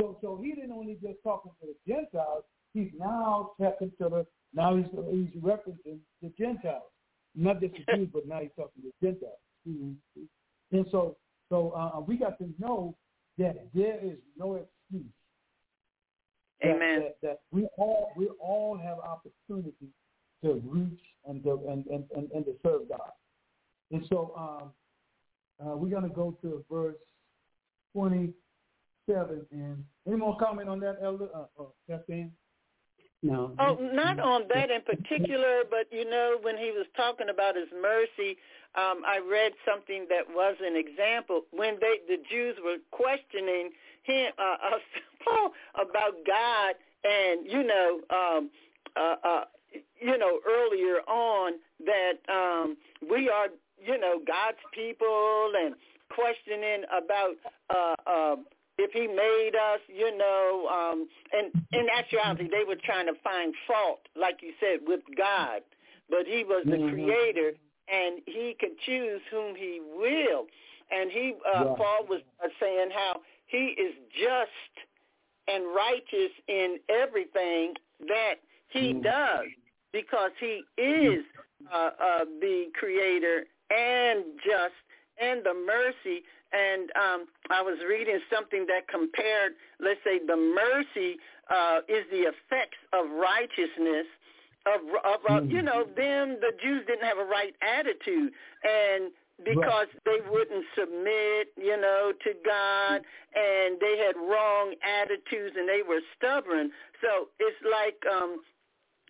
[0.00, 2.44] So, so he didn't only just talking to the Gentiles.
[2.72, 6.90] He's now talking to the now he's he's referencing the Gentiles,
[7.34, 9.38] not just the Jews, but now he's talking to the Gentiles.
[9.68, 10.22] Mm-hmm.
[10.72, 11.16] And so,
[11.48, 12.96] so uh, we got to know
[13.38, 15.04] that there is no excuse
[16.64, 17.00] Amen.
[17.00, 19.88] That, that, we all we all have opportunity
[20.44, 23.12] to reach and to and, and, and, and to serve God.
[23.90, 24.70] And so um,
[25.66, 26.96] uh, we're going to go to verse
[27.94, 29.46] 27.
[29.52, 31.28] And any more comment on that, Elder?
[31.34, 32.32] Uh, uh, Kathleen?
[33.22, 33.52] No.
[33.58, 37.68] Oh, not on that in particular, but you know, when he was talking about his
[37.80, 38.38] mercy,
[38.76, 43.70] um, I read something that was an example when they the Jews were questioning
[44.04, 44.42] him uh,
[44.74, 44.78] uh,
[45.24, 48.50] Paul about God and you know, um,
[48.96, 49.44] uh, uh,
[50.00, 51.52] you know, earlier on
[51.84, 52.76] that um,
[53.08, 53.48] we are,
[53.84, 55.74] you know, God's people and
[56.10, 57.36] questioning about
[57.70, 58.36] uh, uh,
[58.80, 63.54] if he made us, you know, um, and in actuality, they were trying to find
[63.66, 65.62] fault, like you said, with God.
[66.08, 66.90] But he was the Mhm.
[66.90, 67.52] creator,
[67.88, 70.46] and he could choose whom he will.
[70.90, 71.76] And he, uh, Right.
[71.76, 74.72] Paul was uh, saying how he is just
[75.48, 77.74] and righteous in everything
[78.08, 78.36] that
[78.68, 79.02] he Mhm.
[79.02, 79.46] does
[79.92, 81.24] because he is
[81.72, 84.74] uh, uh, the creator and just
[85.20, 86.24] and the mercy.
[86.52, 92.26] And um, I was reading something that compared, let's say, the mercy uh, is the
[92.26, 94.06] effects of righteousness.
[94.66, 98.32] Of, of uh, you know, them the Jews didn't have a right attitude,
[98.62, 99.10] and
[99.42, 103.00] because they wouldn't submit, you know, to God,
[103.34, 106.70] and they had wrong attitudes, and they were stubborn.
[107.00, 108.42] So it's like um,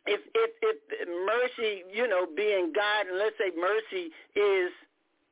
[0.06, 4.70] if if if mercy, you know, being God, and let's say mercy is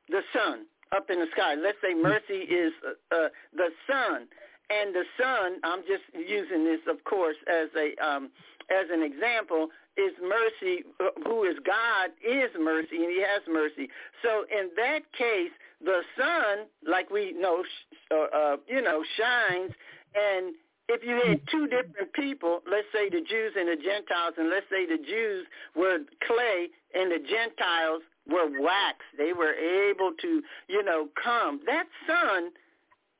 [0.09, 1.55] the sun up in the sky.
[1.55, 4.27] Let's say mercy is uh, uh, the sun,
[4.69, 5.59] and the sun.
[5.63, 8.29] I'm just using this, of course, as a um,
[8.69, 9.69] as an example.
[9.97, 13.89] Is mercy, uh, who is God, is mercy, and He has mercy.
[14.23, 15.51] So in that case,
[15.83, 17.65] the sun, like we know,
[18.09, 19.71] uh, uh, you know, shines,
[20.15, 20.55] and
[20.89, 24.65] if you had two different people, let's say the Jews and the Gentiles, and let's
[24.71, 28.01] say the Jews were clay and the Gentiles
[28.31, 31.61] were wax, they were able to, you know, come.
[31.65, 32.51] That sun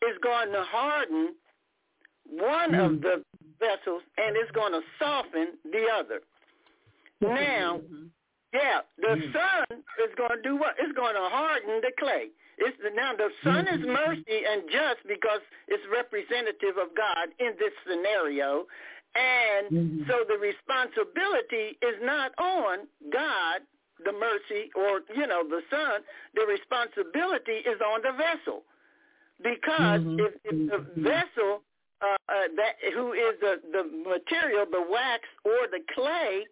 [0.08, 1.36] is going to harden
[2.30, 3.02] one of mm.
[3.02, 3.24] the
[3.60, 6.22] vessels and it's going to soften the other.
[7.22, 8.08] Now, mm-hmm.
[8.54, 9.34] yeah, the mm.
[9.34, 10.76] sun is going to do what?
[10.80, 12.30] It's going to harden the clay.
[12.60, 13.92] It's the, now the sun is mm-hmm.
[13.92, 18.68] mercy and just because it's representative of God in this scenario,
[19.16, 20.04] and mm-hmm.
[20.08, 23.64] so the responsibility is not on God,
[24.06, 26.02] the mercy, or you know the sun.
[26.36, 28.64] The responsibility is on the vessel,
[29.44, 31.62] because if, if the vessel
[32.02, 36.46] uh, uh, that who is the the material, the wax or the clay,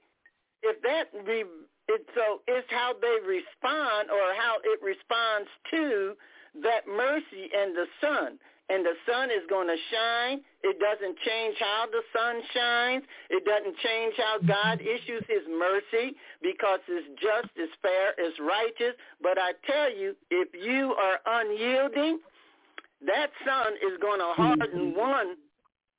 [0.64, 1.45] if that re,
[1.88, 6.16] it, so it's how they respond or how it responds to
[6.64, 8.39] that mercy and the sun.
[8.70, 10.41] And the sun is going to shine.
[10.63, 13.03] It doesn't change how the sun shines.
[13.30, 14.88] It doesn't change how God mm-hmm.
[14.88, 18.95] issues his mercy because it's just, it's fair, it's righteous.
[19.24, 22.20] But I tell you, if you are unyielding,
[23.05, 24.99] that sun is going to harden mm-hmm.
[24.99, 25.36] one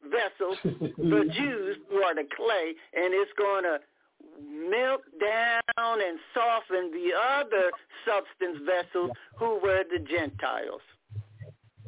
[0.05, 3.81] vessel, the Jews who are the clay, and it's going to
[4.45, 7.71] melt down and soften the other
[8.05, 10.83] substance vessels who were the Gentiles.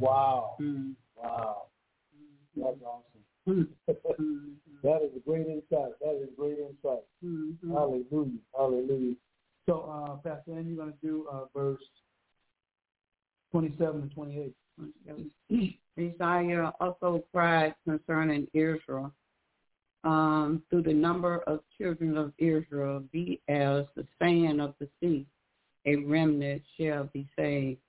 [0.01, 0.57] Wow.
[0.61, 0.94] Mm.
[1.16, 1.62] Wow.
[2.57, 3.68] That's awesome.
[4.82, 5.92] that is a great insight.
[6.01, 7.05] That is a great insight.
[7.24, 7.57] Mhm.
[7.72, 8.38] Hallelujah.
[8.57, 9.14] Hallelujah.
[9.66, 11.82] So, uh, Pastor Ann, you're going to do uh, verse
[13.53, 14.55] 27 and 28.
[15.98, 19.12] Isaiah also cried concerning Israel.
[20.03, 25.26] Um, through the number of children of Israel, be as the sand of the sea,
[25.84, 27.80] a remnant shall be saved.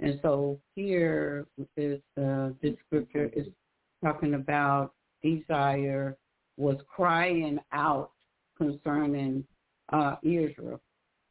[0.00, 3.46] And so here is uh, this scripture is
[4.02, 4.92] talking about
[5.24, 6.14] Isaiah
[6.56, 8.10] was crying out
[8.56, 9.44] concerning
[9.92, 10.80] uh, Israel.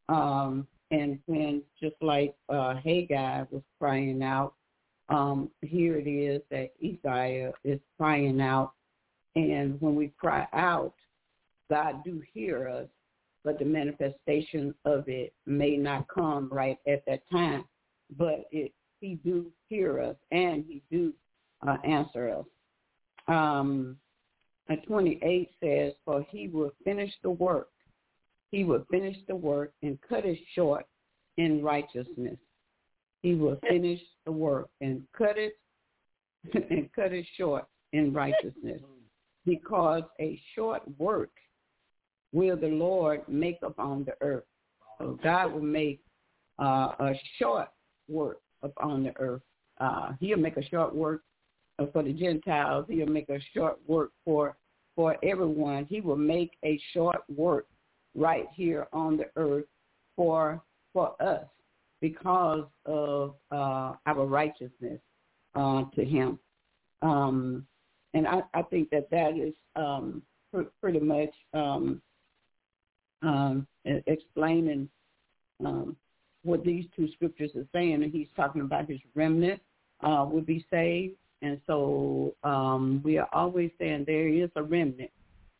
[0.09, 4.53] Um, and when just like uh, Haggai was crying out,
[5.09, 8.73] um, here it is that Isaiah is crying out.
[9.35, 10.93] And when we cry out,
[11.69, 12.87] God do hear us,
[13.43, 17.65] but the manifestation of it may not come right at that time.
[18.17, 21.13] But it, he do hear us and he do
[21.67, 22.45] uh, answer us.
[23.27, 23.97] Um,
[24.69, 27.69] and 28 says, for he will finish the work.
[28.51, 30.85] He will finish the work and cut it short
[31.37, 32.37] in righteousness.
[33.21, 35.57] He will finish the work and cut it
[36.69, 38.81] and cut it short in righteousness.
[39.45, 41.31] Because a short work
[42.31, 44.45] will the Lord make upon the earth.
[44.97, 46.01] So God will make
[46.59, 47.69] uh, a short
[48.07, 49.41] work upon the earth.
[49.79, 51.21] Uh, he'll make a short work
[51.79, 52.85] uh, for the Gentiles.
[52.87, 54.55] He'll make a short work for
[54.95, 55.85] for everyone.
[55.85, 57.67] He will make a short work
[58.15, 59.65] right here on the earth
[60.15, 60.61] for
[60.93, 61.45] for us
[61.99, 64.99] because of uh, our righteousness
[65.55, 66.39] uh, to Him.
[67.01, 67.65] Um,
[68.13, 72.01] and I, I think that that is um, pr- pretty much um,
[73.23, 74.89] um, explaining
[75.65, 75.95] um,
[76.43, 78.03] what these two scriptures are saying.
[78.03, 79.61] And he's talking about his remnant
[80.01, 81.15] uh, would be saved.
[81.41, 85.11] And so um, we are always saying there is a remnant.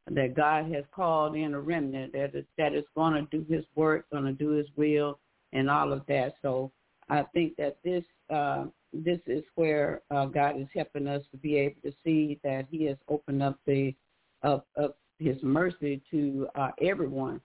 [0.10, 3.66] that God has called in a remnant that is, that is going to do His
[3.76, 5.20] work, going to do His will,
[5.54, 6.36] and all of that.
[6.42, 6.72] So
[7.10, 11.58] I think that this uh, this is where uh, God is helping us to be
[11.58, 13.94] able to see that He has opened up the
[14.42, 17.42] of, of His mercy to uh, everyone.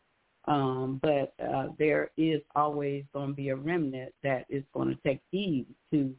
[0.48, 4.96] Um, but uh, there is always going to be a remnant that is going to
[5.06, 6.14] take heed to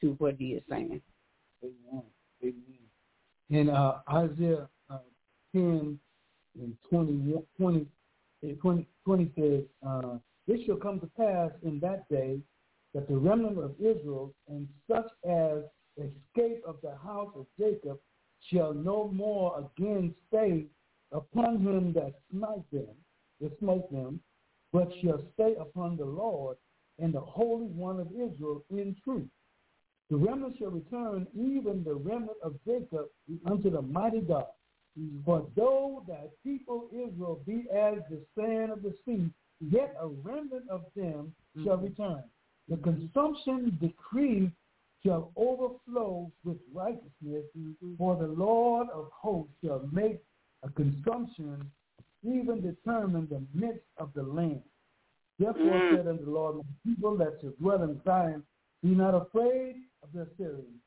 [0.00, 1.02] to what He is saying.
[1.62, 2.02] Amen.
[2.42, 2.64] Amen.
[3.50, 4.98] In uh, Isaiah uh,
[5.52, 5.98] 10
[6.58, 7.86] and 20, 20,
[8.60, 10.16] 20, 20 says, uh,
[10.46, 12.38] It shall come to pass in that day
[12.94, 15.58] that the remnant of Israel and such as
[15.98, 17.98] escape of the house of Jacob
[18.50, 20.64] shall no more again stay
[21.12, 22.86] upon him that smite them,
[23.40, 24.20] that smote them,
[24.72, 26.56] but shall stay upon the Lord
[26.98, 29.28] and the Holy One of Israel in truth.
[30.10, 33.06] The remnant shall return, even the remnant of Jacob,
[33.46, 34.46] unto the mighty God.
[34.98, 35.24] Mm-hmm.
[35.24, 39.30] For though that people Israel be as the sand of the sea,
[39.60, 41.64] yet a remnant of them mm-hmm.
[41.64, 42.22] shall return.
[42.68, 44.50] The consumption decree
[45.04, 47.96] shall overflow with righteousness, mm-hmm.
[47.98, 50.20] for the Lord of hosts shall make
[50.62, 51.70] a consumption,
[52.24, 54.62] even determine the midst of the land.
[55.38, 55.96] Therefore mm.
[55.96, 58.42] said unto the Lord, My people that shall dwell in Zion,
[58.82, 60.80] be not afraid of the Assyrians,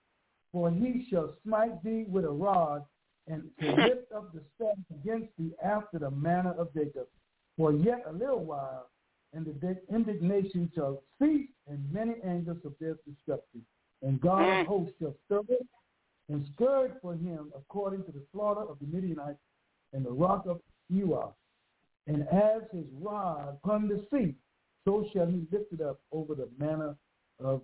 [0.51, 2.83] for he shall smite thee with a rod,
[3.27, 7.07] and to lift up the staff against thee after the manner of Jacob.
[7.57, 8.89] For yet a little while,
[9.33, 13.63] and the indignation shall cease, and many angels of death destruction.
[14.01, 14.67] And God's mm.
[14.67, 15.67] hosts shall stir it
[16.29, 19.39] and scourge for him according to the slaughter of the Midianites
[19.93, 20.61] and the rock of
[20.93, 21.33] Uah.
[22.07, 24.35] And as his rod upon the sea,
[24.85, 26.95] so shall he lift it up over the manner
[27.43, 27.61] of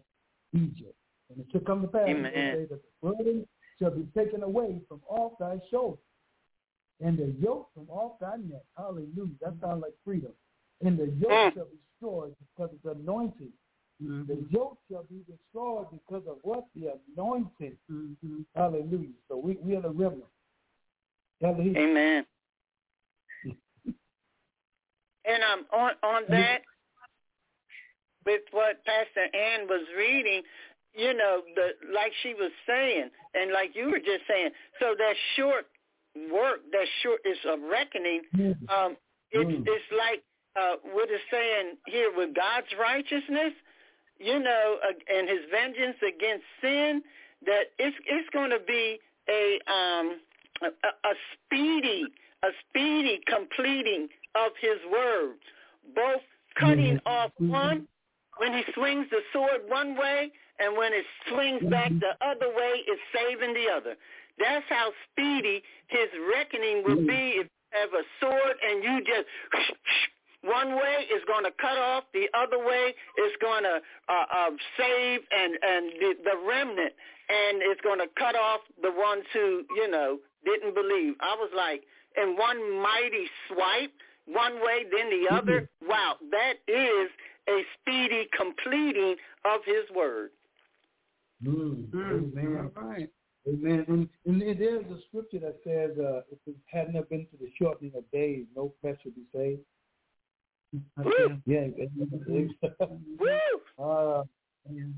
[0.53, 0.95] Egypt.
[1.29, 3.47] And it shall come to pass that the burden
[3.79, 5.99] shall be taken away from off thy shoulders,
[7.01, 8.63] and the yoke from off thy neck.
[8.77, 9.35] Hallelujah.
[9.41, 10.31] That sounds like freedom.
[10.81, 11.53] And the yoke mm.
[11.53, 13.51] shall be destroyed because it's anointed.
[14.03, 14.27] Mm-hmm.
[14.27, 16.65] The yoke shall be destroyed because of what?
[16.75, 17.77] The anointing.
[17.91, 18.41] Mm-hmm.
[18.55, 19.09] Hallelujah.
[19.29, 20.25] So we, we are the remnant.
[21.41, 21.79] Hallelujah.
[21.79, 22.25] Amen.
[25.25, 26.61] And um, on on that,
[28.25, 30.41] with what Pastor Ann was reading,
[30.95, 34.49] you know, the like she was saying, and like you were just saying.
[34.79, 35.65] So that short
[36.31, 38.21] work, that short is a reckoning.
[38.69, 38.97] Um,
[39.31, 39.63] it's mm.
[39.65, 40.23] it's like
[40.55, 43.53] uh, what it's saying here with God's righteousness,
[44.19, 47.01] you know, uh, and His vengeance against sin.
[47.45, 48.99] That it's it's going to be
[49.29, 50.19] a um
[50.61, 52.05] a, a speedy
[52.43, 55.35] a speedy completing of His word,
[55.95, 56.21] both
[56.59, 57.07] cutting mm-hmm.
[57.07, 57.87] off one
[58.37, 61.99] when he swings the sword one way and when it swings back mm-hmm.
[61.99, 63.95] the other way, it's saving the other.
[64.39, 69.27] That's how speedy his reckoning will be if you have a sword and you just
[70.41, 73.79] one way is going to cut off, the other way is going to
[74.09, 76.93] uh, uh, save and and the, the remnant,
[77.29, 81.13] and it's going to cut off the ones who you know didn't believe.
[81.21, 81.83] I was like,
[82.17, 83.93] in one mighty swipe,
[84.25, 85.61] one way then the other.
[85.61, 85.89] Mm-hmm.
[85.89, 87.09] Wow, that is
[87.49, 89.15] a speedy completing
[89.45, 90.29] of his word.
[91.45, 92.71] Mm, mm, amen.
[92.77, 93.09] All right.
[93.47, 93.85] Amen.
[93.89, 97.51] And, and there's a scripture that says, uh, if it had not been for the
[97.59, 99.61] shortening of days, no flesh would be saved.
[101.45, 101.67] yeah.
[103.83, 104.23] uh,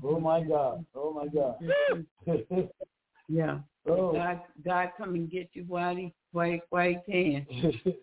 [0.04, 0.84] oh my God.
[0.94, 1.56] Oh my God.
[3.28, 3.58] yeah.
[3.88, 4.12] Oh.
[4.12, 7.46] God, God come and get you while he while, while he can.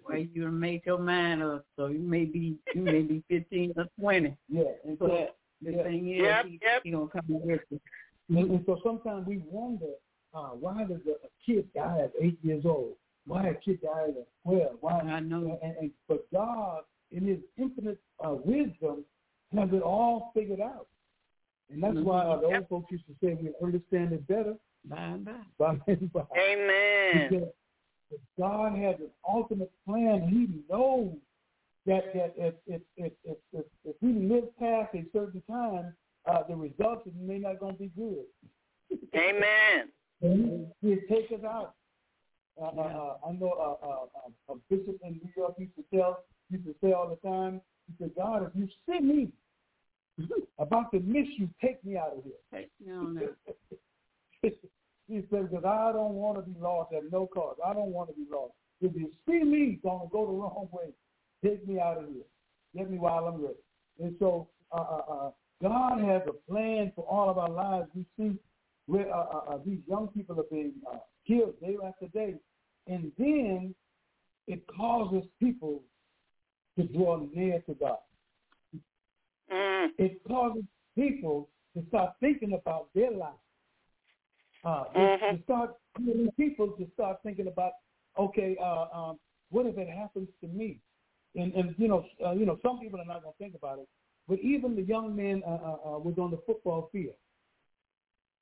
[0.03, 3.85] while you made your mind up, so you may be you may be fifteen or
[3.99, 4.35] twenty.
[4.49, 4.63] Yeah.
[4.83, 5.83] And so, but the yeah.
[5.83, 6.81] thing is, yep, he, yep.
[6.83, 7.79] he gonna come and get you.
[8.29, 9.85] And, and so sometimes we wonder,
[10.33, 12.93] uh, why does a, a kid die at eight years old?
[13.27, 14.77] Why a kid die at twelve?
[14.81, 14.99] Why?
[14.99, 15.59] I know.
[15.61, 16.81] And, and but God,
[17.11, 19.05] in His infinite uh, wisdom,
[19.55, 20.87] has it all figured out.
[21.71, 22.03] And that's mm-hmm.
[22.03, 24.55] why uh, the old folks used to say we understand it better
[24.85, 25.31] by and by.
[25.59, 26.23] By and by.
[26.35, 27.27] Amen.
[27.29, 27.47] Because
[28.39, 30.27] God has an ultimate plan.
[30.29, 31.13] He knows
[31.85, 35.93] that that if if if if, if, if we live past a certain time,
[36.25, 38.25] uh, the results may not going to be good.
[40.23, 40.67] Amen.
[40.81, 41.75] He take us out.
[42.61, 45.83] Uh, uh, uh, I know uh, uh, uh, a bishop in New York used to
[45.93, 47.61] tell, used to say all the time.
[47.87, 49.31] He said, "God, if you see me
[50.59, 53.19] about to miss you, take me out of here." Take me on
[55.07, 57.59] he said, because I don't want to be lost at no cost.
[57.65, 58.53] I don't want to be lost.
[58.81, 60.89] If you see me going to go the wrong way,
[61.43, 62.23] take me out of here.
[62.75, 63.55] Get me while I'm ready.
[63.99, 65.29] And so uh, uh, uh,
[65.61, 67.89] God has a plan for all of our lives.
[67.95, 68.37] We see
[68.87, 70.97] where uh, uh, uh, these young people are being uh,
[71.27, 72.35] killed day after day.
[72.87, 73.75] And then
[74.47, 75.83] it causes people
[76.77, 77.97] to draw near to God.
[79.51, 79.89] Mm.
[79.97, 80.63] It causes
[80.95, 83.33] people to start thinking about their life.
[84.63, 85.37] Uh, Mhm.
[85.37, 87.73] To start getting people to start thinking about,
[88.17, 90.79] okay, uh, um, what if it happens to me?
[91.35, 93.79] And and you know, uh, you know, some people are not going to think about
[93.79, 93.87] it,
[94.27, 97.15] but even the young man uh, uh, uh, was on the football field.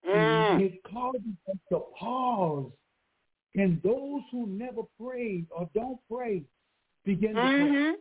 [0.05, 0.59] Mm.
[0.61, 2.71] It causes us to pause,
[3.55, 6.43] and those who never prayed or don't pray
[7.05, 7.49] begin to pray.
[7.49, 7.95] Mhm.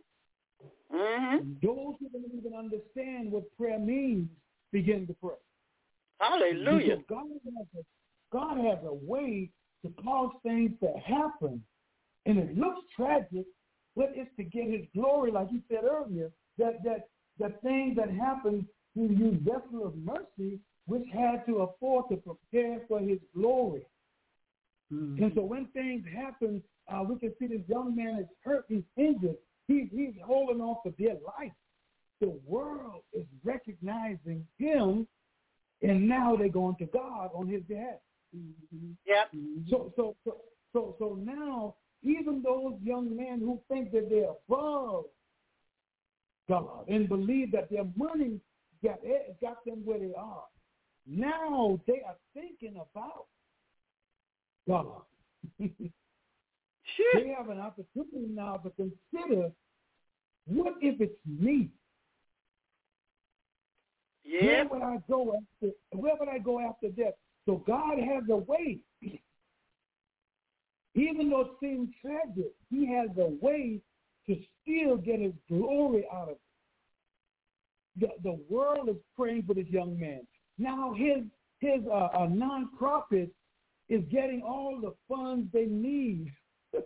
[0.91, 1.61] Mhm.
[1.61, 4.29] Those who don't even understand what prayer means
[4.71, 5.37] begin to pray.
[6.19, 6.97] Hallelujah.
[6.97, 7.27] Because God
[7.73, 7.85] has
[8.31, 9.51] God has a way
[9.83, 11.63] to cause things to happen,
[12.25, 13.45] and it looks tragic,
[13.95, 16.31] but it's to get His glory, like you said earlier.
[16.57, 17.09] That that
[17.39, 18.65] the thing that happened
[18.95, 23.85] to you, vessel of mercy, which had to afford to prepare for His glory.
[24.93, 25.23] Mm-hmm.
[25.23, 26.61] And so when things happen,
[26.91, 30.75] uh, we can see this young man is hurt, he's injured, he's, he's holding on
[30.83, 31.51] for dear life.
[32.19, 35.07] The world is recognizing him,
[35.81, 37.95] and now they're going to God on his behalf.
[38.35, 38.91] Mm-hmm.
[39.05, 39.31] Yep.
[39.69, 40.37] So, so, so,
[40.73, 45.05] so, so now, even those young men who think that they're above
[46.49, 48.39] God and believe that their money
[48.83, 48.99] got
[49.41, 50.43] got them where they are,
[51.07, 53.25] now they are thinking about
[54.67, 55.01] God.
[57.13, 59.51] They have an opportunity now to consider
[60.45, 61.69] what if it's me?
[64.23, 64.45] Yeah.
[64.45, 67.13] Where would I go after where would I go after death?
[67.45, 68.79] So God has a way.
[70.93, 73.79] Even though it seems tragic, he has a way
[74.27, 76.39] to still get his glory out of it.
[77.99, 80.21] The, the world is praying for this young man.
[80.57, 81.23] Now his
[81.59, 83.29] his uh, uh, nonprofit
[83.89, 86.31] is getting all the funds they need
[86.73, 86.81] to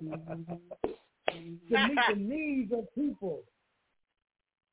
[1.32, 3.44] meet the needs of people.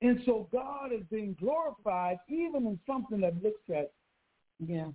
[0.00, 3.92] And so God is being glorified even in something that looks at
[4.58, 4.88] Yeah.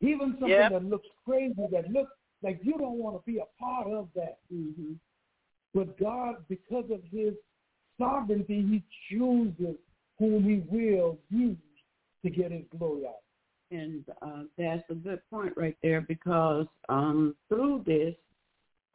[0.00, 0.72] Even something Yep.
[0.72, 4.38] that looks crazy, that looks like you don't want to be a part of that.
[4.52, 4.92] Mm-hmm.
[5.74, 7.34] But God, because of his
[7.98, 9.76] sovereignty, he chooses
[10.18, 11.56] whom he will use
[12.24, 13.22] to get his glory out.
[13.70, 18.14] And uh, that's a good point right there because um, through this,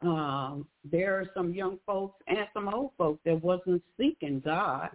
[0.02, 4.90] um, there are some young folks and some old folks that wasn't seeking God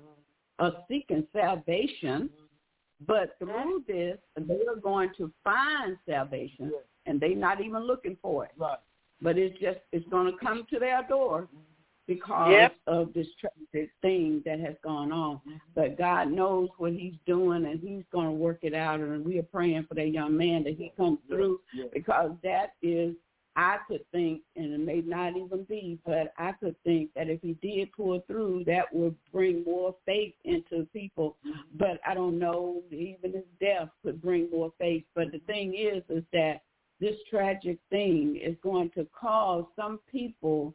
[0.60, 2.30] or seeking salvation,
[3.06, 6.72] but through this, they are going to find salvation,
[7.06, 8.52] and they're not even looking for it.
[8.58, 8.78] Right.
[9.22, 11.58] But it's just it's going to come to their door mm-hmm.
[12.08, 12.76] because Yep.
[12.88, 15.38] of this tragic thing that has gone on.
[15.38, 15.58] Mm-hmm.
[15.76, 19.00] But God knows what He's doing, and He's going to work it out.
[19.00, 21.86] And we are praying for that young man that he comes through Yeah.
[21.94, 23.16] because that is,
[23.56, 27.42] I could think, and it may not even be, but I could think that if
[27.42, 31.36] he did pull through, that would bring more faith into people.
[31.78, 35.04] But I don't know, even his death could bring more faith.
[35.16, 36.62] But the thing is, is that
[37.00, 40.74] this tragic thing is going to cause some people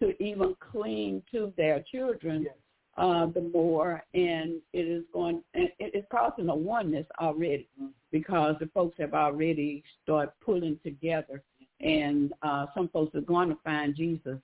[0.00, 2.54] to even cling to their children Yes.
[2.96, 7.68] uh, the more, and it is going, and it is causing a oneness already
[8.10, 11.42] because the folks have already started pulling together,
[11.80, 14.38] and uh, some folks are going to find Jesus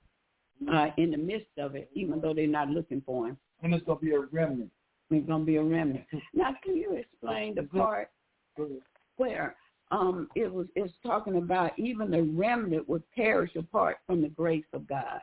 [0.73, 3.37] uh, in the midst of it, even though they're not looking for him.
[3.63, 4.71] And it's going to be a remnant.
[5.11, 6.05] It's going to be a remnant.
[6.33, 8.11] Now, can you explain the part
[9.17, 9.57] where
[9.91, 14.65] um, it was it's talking about even the remnant would perish apart from the grace
[14.73, 15.21] of God?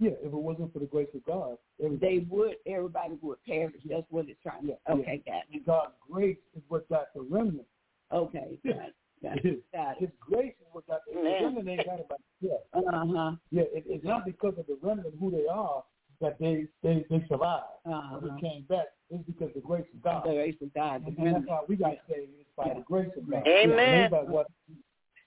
[0.00, 1.98] Yeah, if it wasn't for the grace of God, everything.
[2.00, 3.74] They would, everybody would perish.
[3.88, 4.68] That's what it's trying to.
[4.68, 4.94] Yeah, yeah.
[4.94, 5.66] Okay, got it.
[5.66, 7.66] God's grace is what got the remnant.
[8.12, 8.94] Okay, got it.
[9.24, 9.62] Got it.
[9.98, 11.68] His grace is what got the, the remnant.
[11.68, 12.60] Ain't got it by itself.
[12.74, 13.32] Uh huh.
[13.50, 15.82] Yeah, it, it's not because of the remnant who they are
[16.20, 18.86] that they they they survived Uh or they came back.
[19.10, 20.24] It's because the grace of God.
[20.24, 21.02] The grace of God.
[21.02, 21.48] The And that's remnant.
[21.48, 22.30] how we got saved.
[22.38, 22.74] It's by Yeah.
[22.74, 23.46] the grace of God.
[23.46, 23.78] Amen.
[23.78, 24.46] It ain't by what,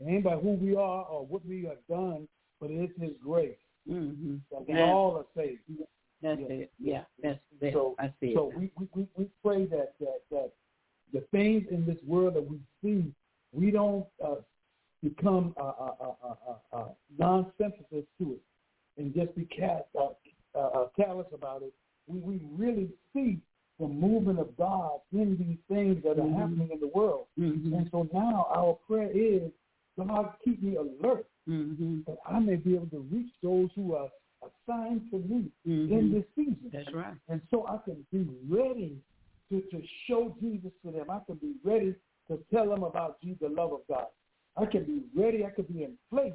[0.05, 2.27] ain't by who we are or what we have done,
[2.61, 3.55] but it's His grace
[3.89, 4.35] Mm-hmm.
[4.51, 4.83] that we Amen.
[4.89, 5.61] all are saved.
[6.21, 6.47] That's Yeah.
[6.47, 6.71] it.
[6.79, 7.73] Yeah, that's it.
[7.73, 8.57] So, I see so it.
[8.57, 10.51] we, we, we, we pray that, that, that
[11.13, 13.13] the things in this world that we see,
[13.57, 14.35] we don't uh,
[15.03, 16.85] become uh, uh, uh, uh,
[17.17, 18.41] non-sensitive to it
[18.97, 20.07] and just be cast, uh,
[20.55, 21.73] uh, uh, callous about it.
[22.07, 23.39] We, we really see
[23.79, 26.35] the movement of God in these things that are Mhm.
[26.35, 27.27] happening in the world.
[27.39, 27.73] Mm-hmm.
[27.75, 29.51] And so now our prayer is,
[29.97, 32.01] God, keep me alert Mm-hmm.
[32.07, 34.09] that I may be able to reach those who are
[34.41, 36.13] assigned to me in Mm-hmm.
[36.13, 36.69] this season.
[36.73, 37.15] That's right.
[37.29, 38.97] And so I can be ready
[39.49, 41.09] to, to show Jesus to them.
[41.09, 41.95] I can be ready
[42.29, 44.05] to tell them about Jesus, the love of God.
[44.57, 45.45] I can be ready.
[45.45, 46.33] I can be in place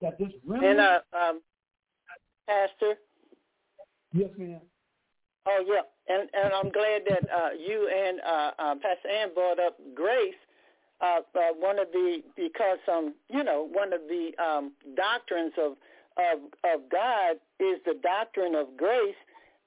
[0.00, 0.78] that this remnant.
[0.78, 1.40] And uh, um,
[2.48, 2.94] Pastor.
[4.12, 4.60] Yes, ma'am.
[5.48, 9.60] Oh yeah, and and I'm glad that uh, you and uh, uh, Pastor Ann brought
[9.60, 10.34] up grace.
[11.00, 15.72] Uh, uh, one of the because um you know one of the um, doctrines of
[16.16, 19.14] of of God is the doctrine of grace,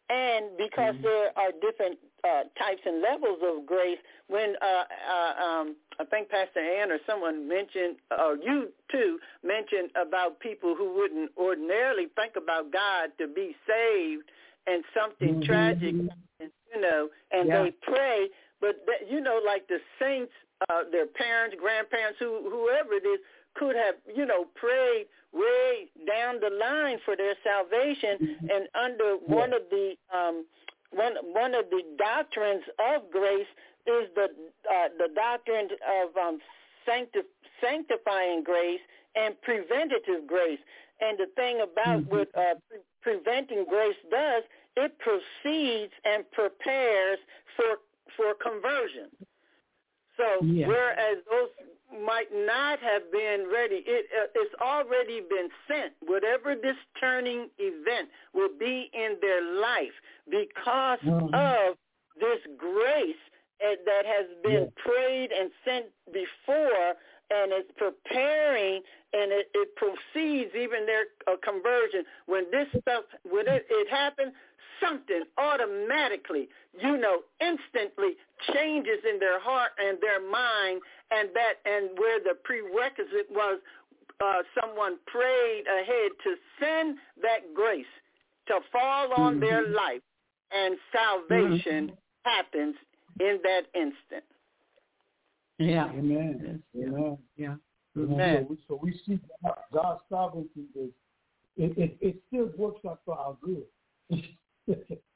[0.10, 1.04] and because mm-hmm.
[1.04, 3.98] there are different uh, types and levels of grace,
[4.28, 9.92] when uh, uh, um, I think Pastor Ann or someone mentioned, or you too mentioned
[9.96, 14.24] about people who wouldn't ordinarily think about God to be saved
[14.68, 15.52] and something mm-hmm.
[15.52, 15.96] tragic,
[16.40, 17.64] you know, and yeah.
[17.64, 18.28] they pray,
[18.62, 20.32] but that, you know, like the saints,
[20.70, 23.20] uh, their parents, grandparents, who whoever it is,
[23.56, 28.48] could have, you know, prayed way down the line for their salvation, mm-hmm.
[28.50, 30.46] and under one of the um,
[30.92, 32.64] one one of the doctrines
[32.94, 33.48] of grace
[33.86, 34.28] is the
[34.70, 35.70] uh, the doctrine
[36.02, 36.40] of um,
[36.86, 37.28] sancti-
[37.62, 38.82] sanctifying grace
[39.16, 40.60] and preventative grace.
[41.02, 42.16] And the thing about mm-hmm.
[42.16, 44.44] what uh, pre- preventing grace does,
[44.76, 47.20] it proceeds and prepares
[47.56, 47.80] for
[48.18, 49.10] for conversion.
[50.18, 50.68] So yeah.
[50.68, 51.50] whereas those
[52.06, 55.94] might not have been ready, it, uh, it's already been sent.
[56.06, 59.96] Whatever this turning event will be in their life
[60.30, 61.34] because mm-hmm.
[61.34, 61.78] of
[62.20, 63.24] this grace
[63.66, 64.84] uh, that has been yeah.
[64.84, 66.96] prayed and sent before
[67.32, 68.82] and it's preparing
[69.14, 72.04] and it, it proceeds even their uh, conversion.
[72.26, 74.34] When this stuff, when it, it happens,
[74.82, 76.48] something automatically,
[76.80, 78.16] you know, instantly
[78.54, 83.60] changes in their heart and their mind and that and where the prerequisite was
[84.22, 87.86] uh, someone prayed ahead to send that grace
[88.48, 89.42] to fall on mm-hmm.
[89.42, 90.02] their life
[90.52, 91.96] and salvation mm-hmm.
[92.24, 92.76] happens
[93.20, 94.24] in that instant.
[95.58, 95.90] Yeah.
[95.90, 96.62] Amen.
[96.74, 97.16] Yeah.
[97.38, 97.56] Yeah.
[97.98, 98.48] Amen.
[98.48, 99.20] So, we, so we see
[99.74, 100.92] God's sovereignty is
[101.58, 103.64] it, it, it still works out for our good.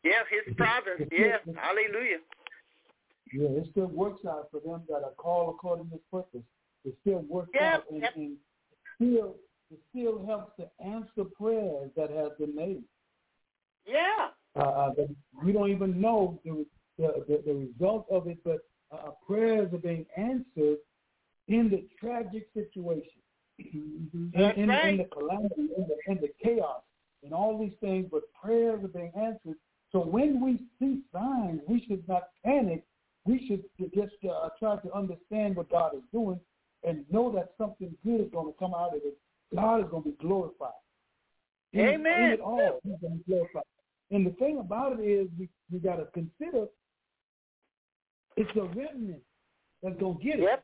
[0.04, 1.10] yeah, his providence.
[1.12, 1.38] Yeah.
[1.56, 2.20] Hallelujah.
[3.32, 6.44] Yeah, it still works out for them that are called according to purpose.
[6.86, 8.16] It still works out and, yep.
[8.16, 8.38] and
[8.96, 9.36] still
[9.72, 12.84] it still helps to answer prayers that have been made.
[13.88, 14.30] Yeah.
[14.56, 14.92] Uh, uh
[15.44, 16.66] we don't even know the,
[16.98, 18.60] the, the, result of it, but
[18.92, 20.78] uh, prayers are being answered
[21.48, 23.20] in the tragic situation,
[23.60, 24.40] mm-hmm.
[24.40, 24.90] in, in, right.
[24.90, 26.82] in, the calamity, in the, in the chaos,
[27.24, 29.58] and all these things, but prayers are being answered.
[29.92, 32.84] So when we see signs, we should not panic
[33.26, 33.64] we should
[33.94, 36.40] just uh, try to understand what God is doing
[36.84, 39.18] and know that something good is going to come out of it.
[39.56, 40.72] God is going to be glorified.
[41.76, 42.24] Amen.
[42.24, 43.64] In it all, He's going to be glorified.
[44.12, 46.68] And the thing about it is, we we got to consider
[48.36, 49.22] it's a remnant
[49.82, 50.64] that's going to get it.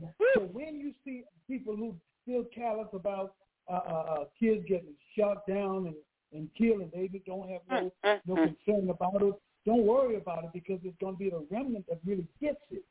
[0.00, 0.14] Yep.
[0.34, 3.34] So when you see people who still callous about
[3.70, 5.94] uh, uh, uh, kids getting shot down and,
[6.32, 9.34] and killed and they don't have no, no concern about it,
[9.64, 12.82] don't worry about it because it's going to be the remnant that really gets it.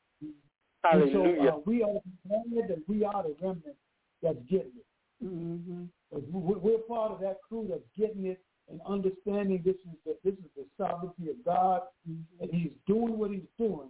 [0.84, 1.30] Hallelujah.
[1.30, 3.76] And so uh, we are the remnant, that we are the remnant
[4.24, 4.86] that's getting it.
[5.24, 5.84] Mm-hmm.
[6.32, 10.50] We're part of that crew that's getting it and understanding this is the, this is
[10.56, 12.44] the sovereignty of God, mm-hmm.
[12.44, 13.90] and He's doing what He's doing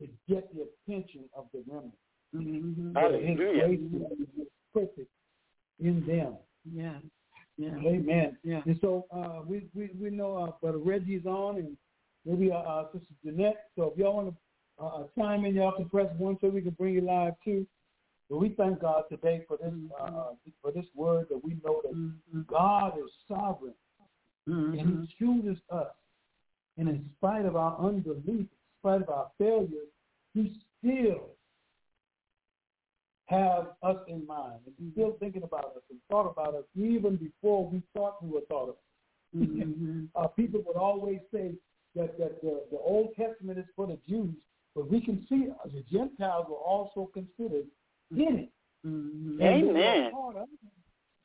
[0.00, 1.94] to get the attention of the remnant.
[2.34, 2.96] Mm-hmm.
[2.96, 3.68] Hallelujah.
[3.68, 5.10] His grace is perfect
[5.82, 6.36] in them.
[6.70, 6.98] Yeah.
[7.56, 7.76] Yeah.
[7.86, 8.36] Amen.
[8.42, 8.62] Yeah.
[8.64, 11.76] And so uh, we, we we know uh, Brother Reggie's on, and
[12.24, 13.66] maybe uh, uh, Sister Jeanette.
[13.76, 16.62] So if y'all want to uh, uh, chime in, y'all can press one so we
[16.62, 17.66] can bring you live too.
[18.30, 20.24] But we thank God today for this uh, uh
[20.62, 22.40] for this word that we know that mm-hmm.
[22.48, 23.74] God is sovereign
[24.48, 24.78] mm-hmm.
[24.78, 25.88] and He chooses us.
[26.78, 28.48] And in spite of our unbelief, in
[28.80, 29.88] spite of our failures,
[30.34, 31.28] He still
[33.32, 34.60] have us in mind.
[34.66, 38.30] And He's still thinking about us and thought about us even before we thought we
[38.30, 38.76] were thought of.
[39.34, 40.04] Mm-hmm.
[40.14, 41.52] uh, people would always say,
[41.94, 44.34] that, that the, the Old Testament is for the Jews,
[44.74, 47.66] but we can see the Gentiles were also considered
[48.10, 48.52] in it.
[48.86, 49.42] Mm-hmm.
[49.42, 50.12] Amen.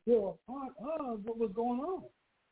[0.05, 2.03] They were part of what was going on.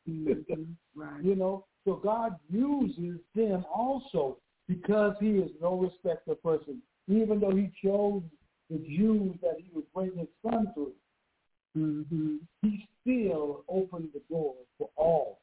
[0.08, 0.62] Mm-hmm.
[1.00, 1.22] right.
[1.22, 4.38] You know, so God uses them also
[4.68, 6.82] because he is no respecter of person.
[7.08, 8.22] Even though he chose
[8.70, 10.92] the Jews that he would bring his son through,
[11.76, 12.36] mm-hmm.
[12.62, 15.40] he still opened the door for all.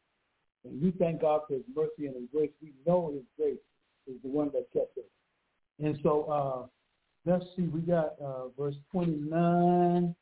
[0.65, 2.51] And we thank God for his mercy and his grace.
[2.61, 3.59] We know his grace
[4.07, 5.03] is the one that kept us.
[5.83, 10.15] And so uh, let's see, we got uh, verse 29,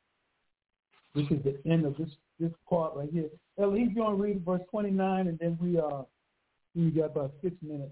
[1.13, 3.29] which is the end of this this part right here.
[3.59, 6.03] Ellie, you want to read verse 29, and then we uh
[6.75, 7.91] we got about six minutes.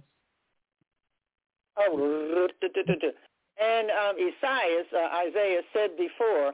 [1.78, 2.48] Oh,
[3.60, 6.54] and um, Isaiah, uh, Isaiah said before,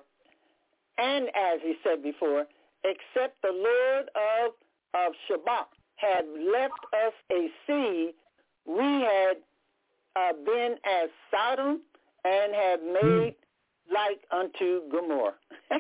[0.98, 2.46] and as he said before,
[2.84, 4.54] except the Lord of,
[4.94, 8.14] of Sabaoth had left us a seed,
[8.66, 9.38] we had
[10.16, 11.82] uh, been as Sodom
[12.24, 13.36] and had made
[13.94, 15.36] like unto Gomorrah.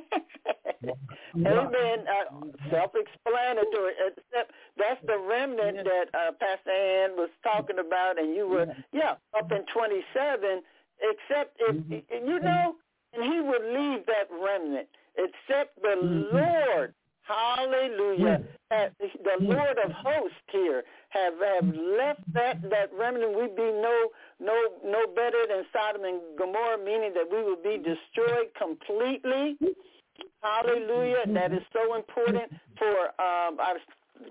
[1.36, 2.05] Amen.
[2.05, 3.93] Uh, self-explanatory.
[4.07, 9.15] Except that's the remnant that uh, Pastor Ann was talking about, and you were, yeah,
[9.38, 10.61] up in 27.
[11.02, 12.28] Except if Mm-hmm.
[12.28, 12.76] you know,
[13.14, 14.88] and He would leave that remnant.
[15.18, 16.36] Except the Mm-hmm.
[16.36, 16.93] Lord,
[17.28, 18.39] Hallelujah,
[18.70, 23.36] the Lord of hosts here have have left that that remnant.
[23.36, 27.78] We'd be no no no better than Sodom and Gomorrah, meaning that we would be
[27.78, 29.58] destroyed completely.
[30.41, 31.26] Hallelujah.
[31.34, 33.82] That is so important for um I was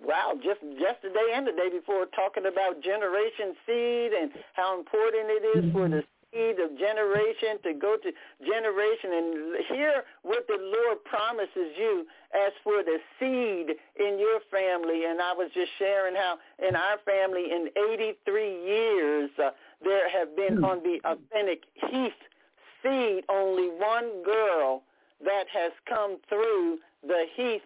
[0.05, 5.59] wow, just yesterday and the day before talking about generation seed and how important it
[5.59, 6.05] is for the
[6.35, 8.11] seed of generation to go to
[8.45, 15.05] generation and hear what the Lord promises you as for the seed in your family.
[15.07, 19.51] And I was just sharing how in our family in 83 years uh,
[19.83, 22.13] there have been on the authentic Heath
[22.83, 24.83] seed only one girl
[25.25, 27.63] that has come through the Heath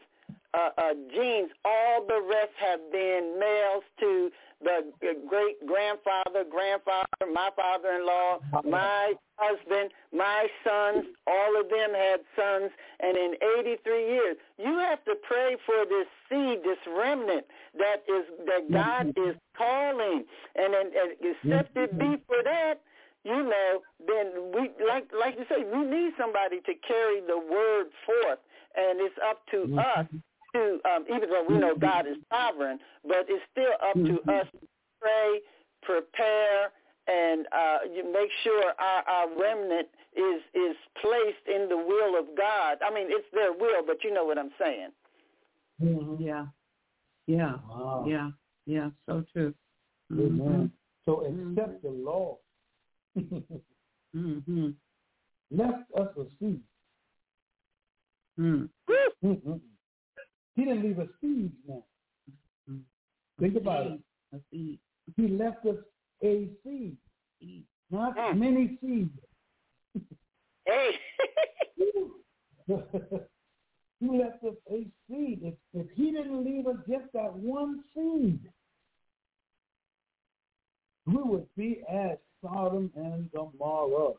[0.55, 1.51] uh, uh, genes.
[1.65, 4.31] All the rest have been males to
[4.63, 4.91] the
[5.29, 11.05] great grandfather, grandfather, my father-in-law, my husband, my sons.
[11.27, 12.71] All of them had sons,
[13.01, 17.47] and in 83 years, you have to pray for this seed, this remnant
[17.79, 20.25] that is that God is calling,
[20.57, 22.81] and, and, and except it be for that,
[23.25, 27.87] you know, then we like like you say, we need somebody to carry the word
[28.07, 28.39] forth,
[28.77, 30.07] and it's up to us
[30.55, 34.47] to um, even though we know God is sovereign, but it's still up to us
[34.53, 34.67] to
[35.01, 35.41] pray,
[35.83, 36.71] prepare,
[37.07, 42.27] and uh, you make sure our, our remnant is is placed in the will of
[42.37, 42.79] God.
[42.85, 44.89] I mean, it's their will, but you know what I'm saying.
[45.83, 46.17] Mhm.
[46.21, 46.47] Yeah.
[47.27, 47.55] Yeah.
[47.69, 48.05] Wow.
[48.09, 48.31] Yeah.
[48.67, 48.91] Yeah.
[49.07, 49.55] So true.
[50.13, 50.73] Amen.
[51.05, 52.39] So accept the law.
[54.17, 54.69] Mm-hmm.
[55.51, 56.61] Left us a seed.
[58.39, 58.69] Mm.
[60.59, 61.85] He didn't leave us seeds now.
[63.39, 64.01] Think about it.
[64.51, 65.77] He left us
[66.25, 66.97] a seed,
[67.39, 67.65] Seed.
[67.91, 68.39] not Mm.
[68.39, 69.17] many seeds.
[70.67, 70.99] Hey.
[72.67, 75.45] he left us a seed.
[75.45, 78.41] If, if he didn't leave us just that one seed,
[81.07, 84.15] we would be as Sodom and Gomorrah.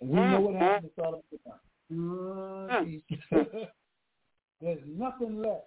[0.00, 0.64] And we know what mm-hmm.
[0.64, 1.40] happened to Sodom and
[1.88, 2.84] Gomorrah.
[3.30, 3.68] Mm.
[4.60, 4.78] Jesus.
[4.84, 5.66] There's nothing left.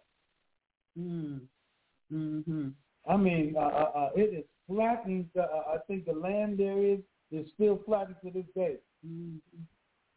[1.00, 1.42] Mm.
[2.12, 2.68] Mm-hmm.
[3.10, 5.30] I mean, uh, uh, uh, it is flattening.
[5.38, 7.00] Uh, uh, I think the land there is
[7.32, 8.76] is still flattened to this day.
[9.06, 9.38] Mm-hmm.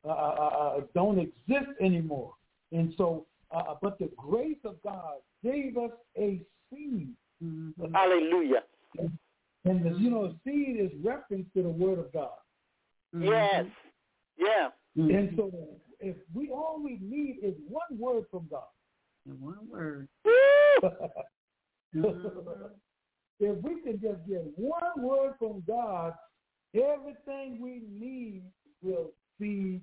[0.04, 2.34] Uh, uh, uh, uh, don't exist anymore.
[2.72, 3.26] And so,
[3.80, 7.08] but the grace of God gave us a seed.
[7.42, 7.94] Mm-hmm.
[7.94, 8.64] Hallelujah.
[8.98, 12.28] And the, you know, seed is reference to the Word of God.
[13.18, 13.64] Yes.
[14.36, 14.68] Yeah.
[14.98, 15.14] Mm-hmm.
[15.14, 15.50] And so,
[16.04, 18.62] if we all we need is one word from God.
[19.26, 20.08] In one word.
[23.40, 26.14] If we can just get one word from God,
[26.74, 28.42] everything we need
[28.82, 29.80] will be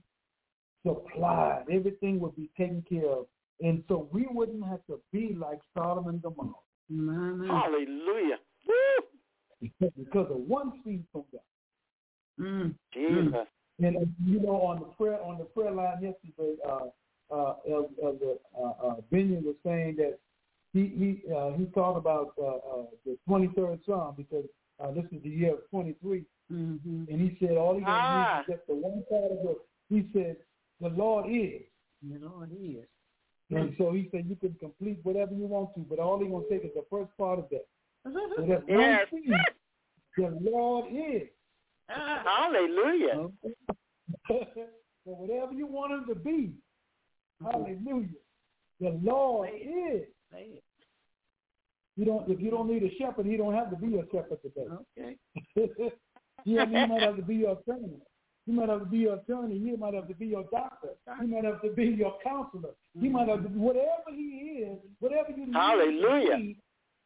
[0.85, 1.65] supplied.
[1.71, 3.25] Everything will be taken care of.
[3.59, 6.53] And so we wouldn't have to be like Sodom and Gomorrah
[6.89, 7.61] My, my.
[7.61, 8.37] Hallelujah.
[8.67, 9.89] Woo!
[9.97, 11.41] because of one seed from God.
[12.39, 12.75] Mm.
[12.93, 13.47] Jesus.
[13.79, 16.87] And uh, you know, on the prayer on the prayer line yesterday, uh,
[17.33, 20.19] uh, El, Elder uh, uh, Binion was saying that
[20.73, 24.45] he he uh, he talked about uh, uh, the 23rd Psalm because
[24.83, 27.03] uh, this is the year of 23, Mm-hmm.
[27.09, 28.01] and he said all he Ah.
[28.01, 29.55] to need is just the one part of the.
[29.89, 30.35] He said
[30.81, 31.61] the Lord is,
[32.01, 32.85] You know it is.
[33.51, 36.43] and so he said you can complete whatever you want to, but all he gonna
[36.49, 37.65] take is the first part of that.
[38.35, 39.07] So that's Yes.
[39.11, 39.45] one.
[40.17, 41.29] The Lord is.
[42.25, 43.29] Hallelujah.
[44.27, 44.45] so
[45.03, 46.51] whatever you want him to be,
[47.41, 48.07] hallelujah.
[48.79, 50.03] The Lord is.
[51.97, 54.39] You don't if you don't need a shepherd, he don't have to be a shepherd
[54.41, 54.67] today.
[54.97, 55.15] Okay.
[56.45, 57.99] he, might have to be your attorney.
[58.45, 59.59] He might have to be your attorney.
[59.59, 60.89] He might have to be your doctor.
[61.19, 62.71] He might have to be your counselor.
[62.99, 65.55] He might have to be whatever he is, whatever you need.
[65.55, 66.37] Hallelujah.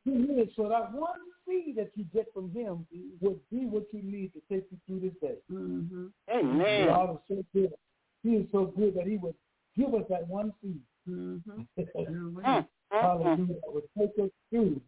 [0.05, 0.49] He is.
[0.55, 2.86] So that one seed that you get from him
[3.22, 5.36] would be what you need to take you through this day.
[5.52, 6.08] Mm-hmm.
[6.32, 6.88] Amen.
[6.88, 7.74] God is so good.
[8.24, 9.36] He is so good that he would
[9.78, 10.80] give us that one seed.
[11.10, 11.52] Mm-hmm.
[11.52, 12.66] Mm, mm, mm.
[12.91, 13.38] Hallelujah.
[13.48, 14.82] That would take us through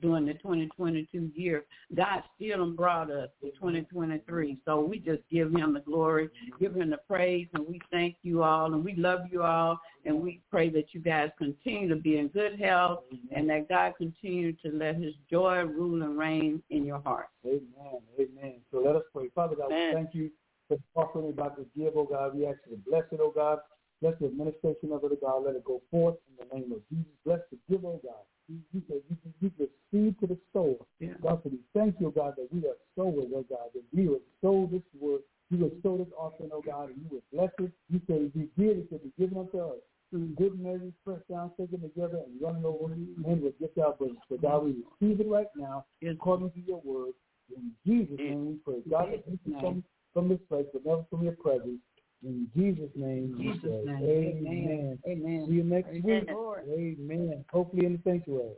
[0.00, 1.64] during the 2022 year.
[1.94, 4.58] God still brought us to 2023.
[4.64, 6.28] So we just give him the glory,
[6.60, 10.20] give him the praise, and we thank you all and we love you all and
[10.20, 14.52] we pray that you guys continue to be in good health and that God continue
[14.54, 17.28] to let his joy rule and reign in your heart.
[17.46, 18.00] Amen.
[18.18, 18.54] Amen.
[18.70, 19.28] So let us pray.
[19.34, 19.88] Father God, Amen.
[19.88, 20.30] we thank you
[20.68, 22.36] for offering about to give, oh God.
[22.36, 23.58] We ask you to bless it, oh God.
[24.00, 25.46] Bless the administration of it, oh God.
[25.46, 27.12] Let it go forth in the name of Jesus.
[27.24, 28.24] Bless the giver, oh God.
[28.48, 30.74] You, said you, you, you give seed to the sower.
[30.98, 31.14] Yeah.
[31.22, 34.22] God, so we thank you, God, that we are sowers, oh God, that we would
[34.40, 35.20] sow this word.
[35.50, 37.72] You would sow this offering, oh God, and you would bless it.
[37.88, 39.78] You if you give, it should be given unto us.
[40.10, 44.18] Through good measures, pressed down, taken together, and running over, and will get our bosom.
[44.28, 46.14] So God, we receive it right now, Yes.
[46.16, 47.14] according to your word.
[47.54, 48.82] In Jesus' name we pray.
[48.90, 51.78] God, that you can come from this place, but never from your presence.
[52.24, 54.02] In Jesus' name In Jesus' name.
[54.02, 54.98] Amen.
[55.06, 55.44] Amen.
[55.48, 56.24] See you next Praise week.
[56.30, 56.62] Lord.
[56.68, 57.44] Amen.
[57.50, 58.54] Hopefully in the sanctuary.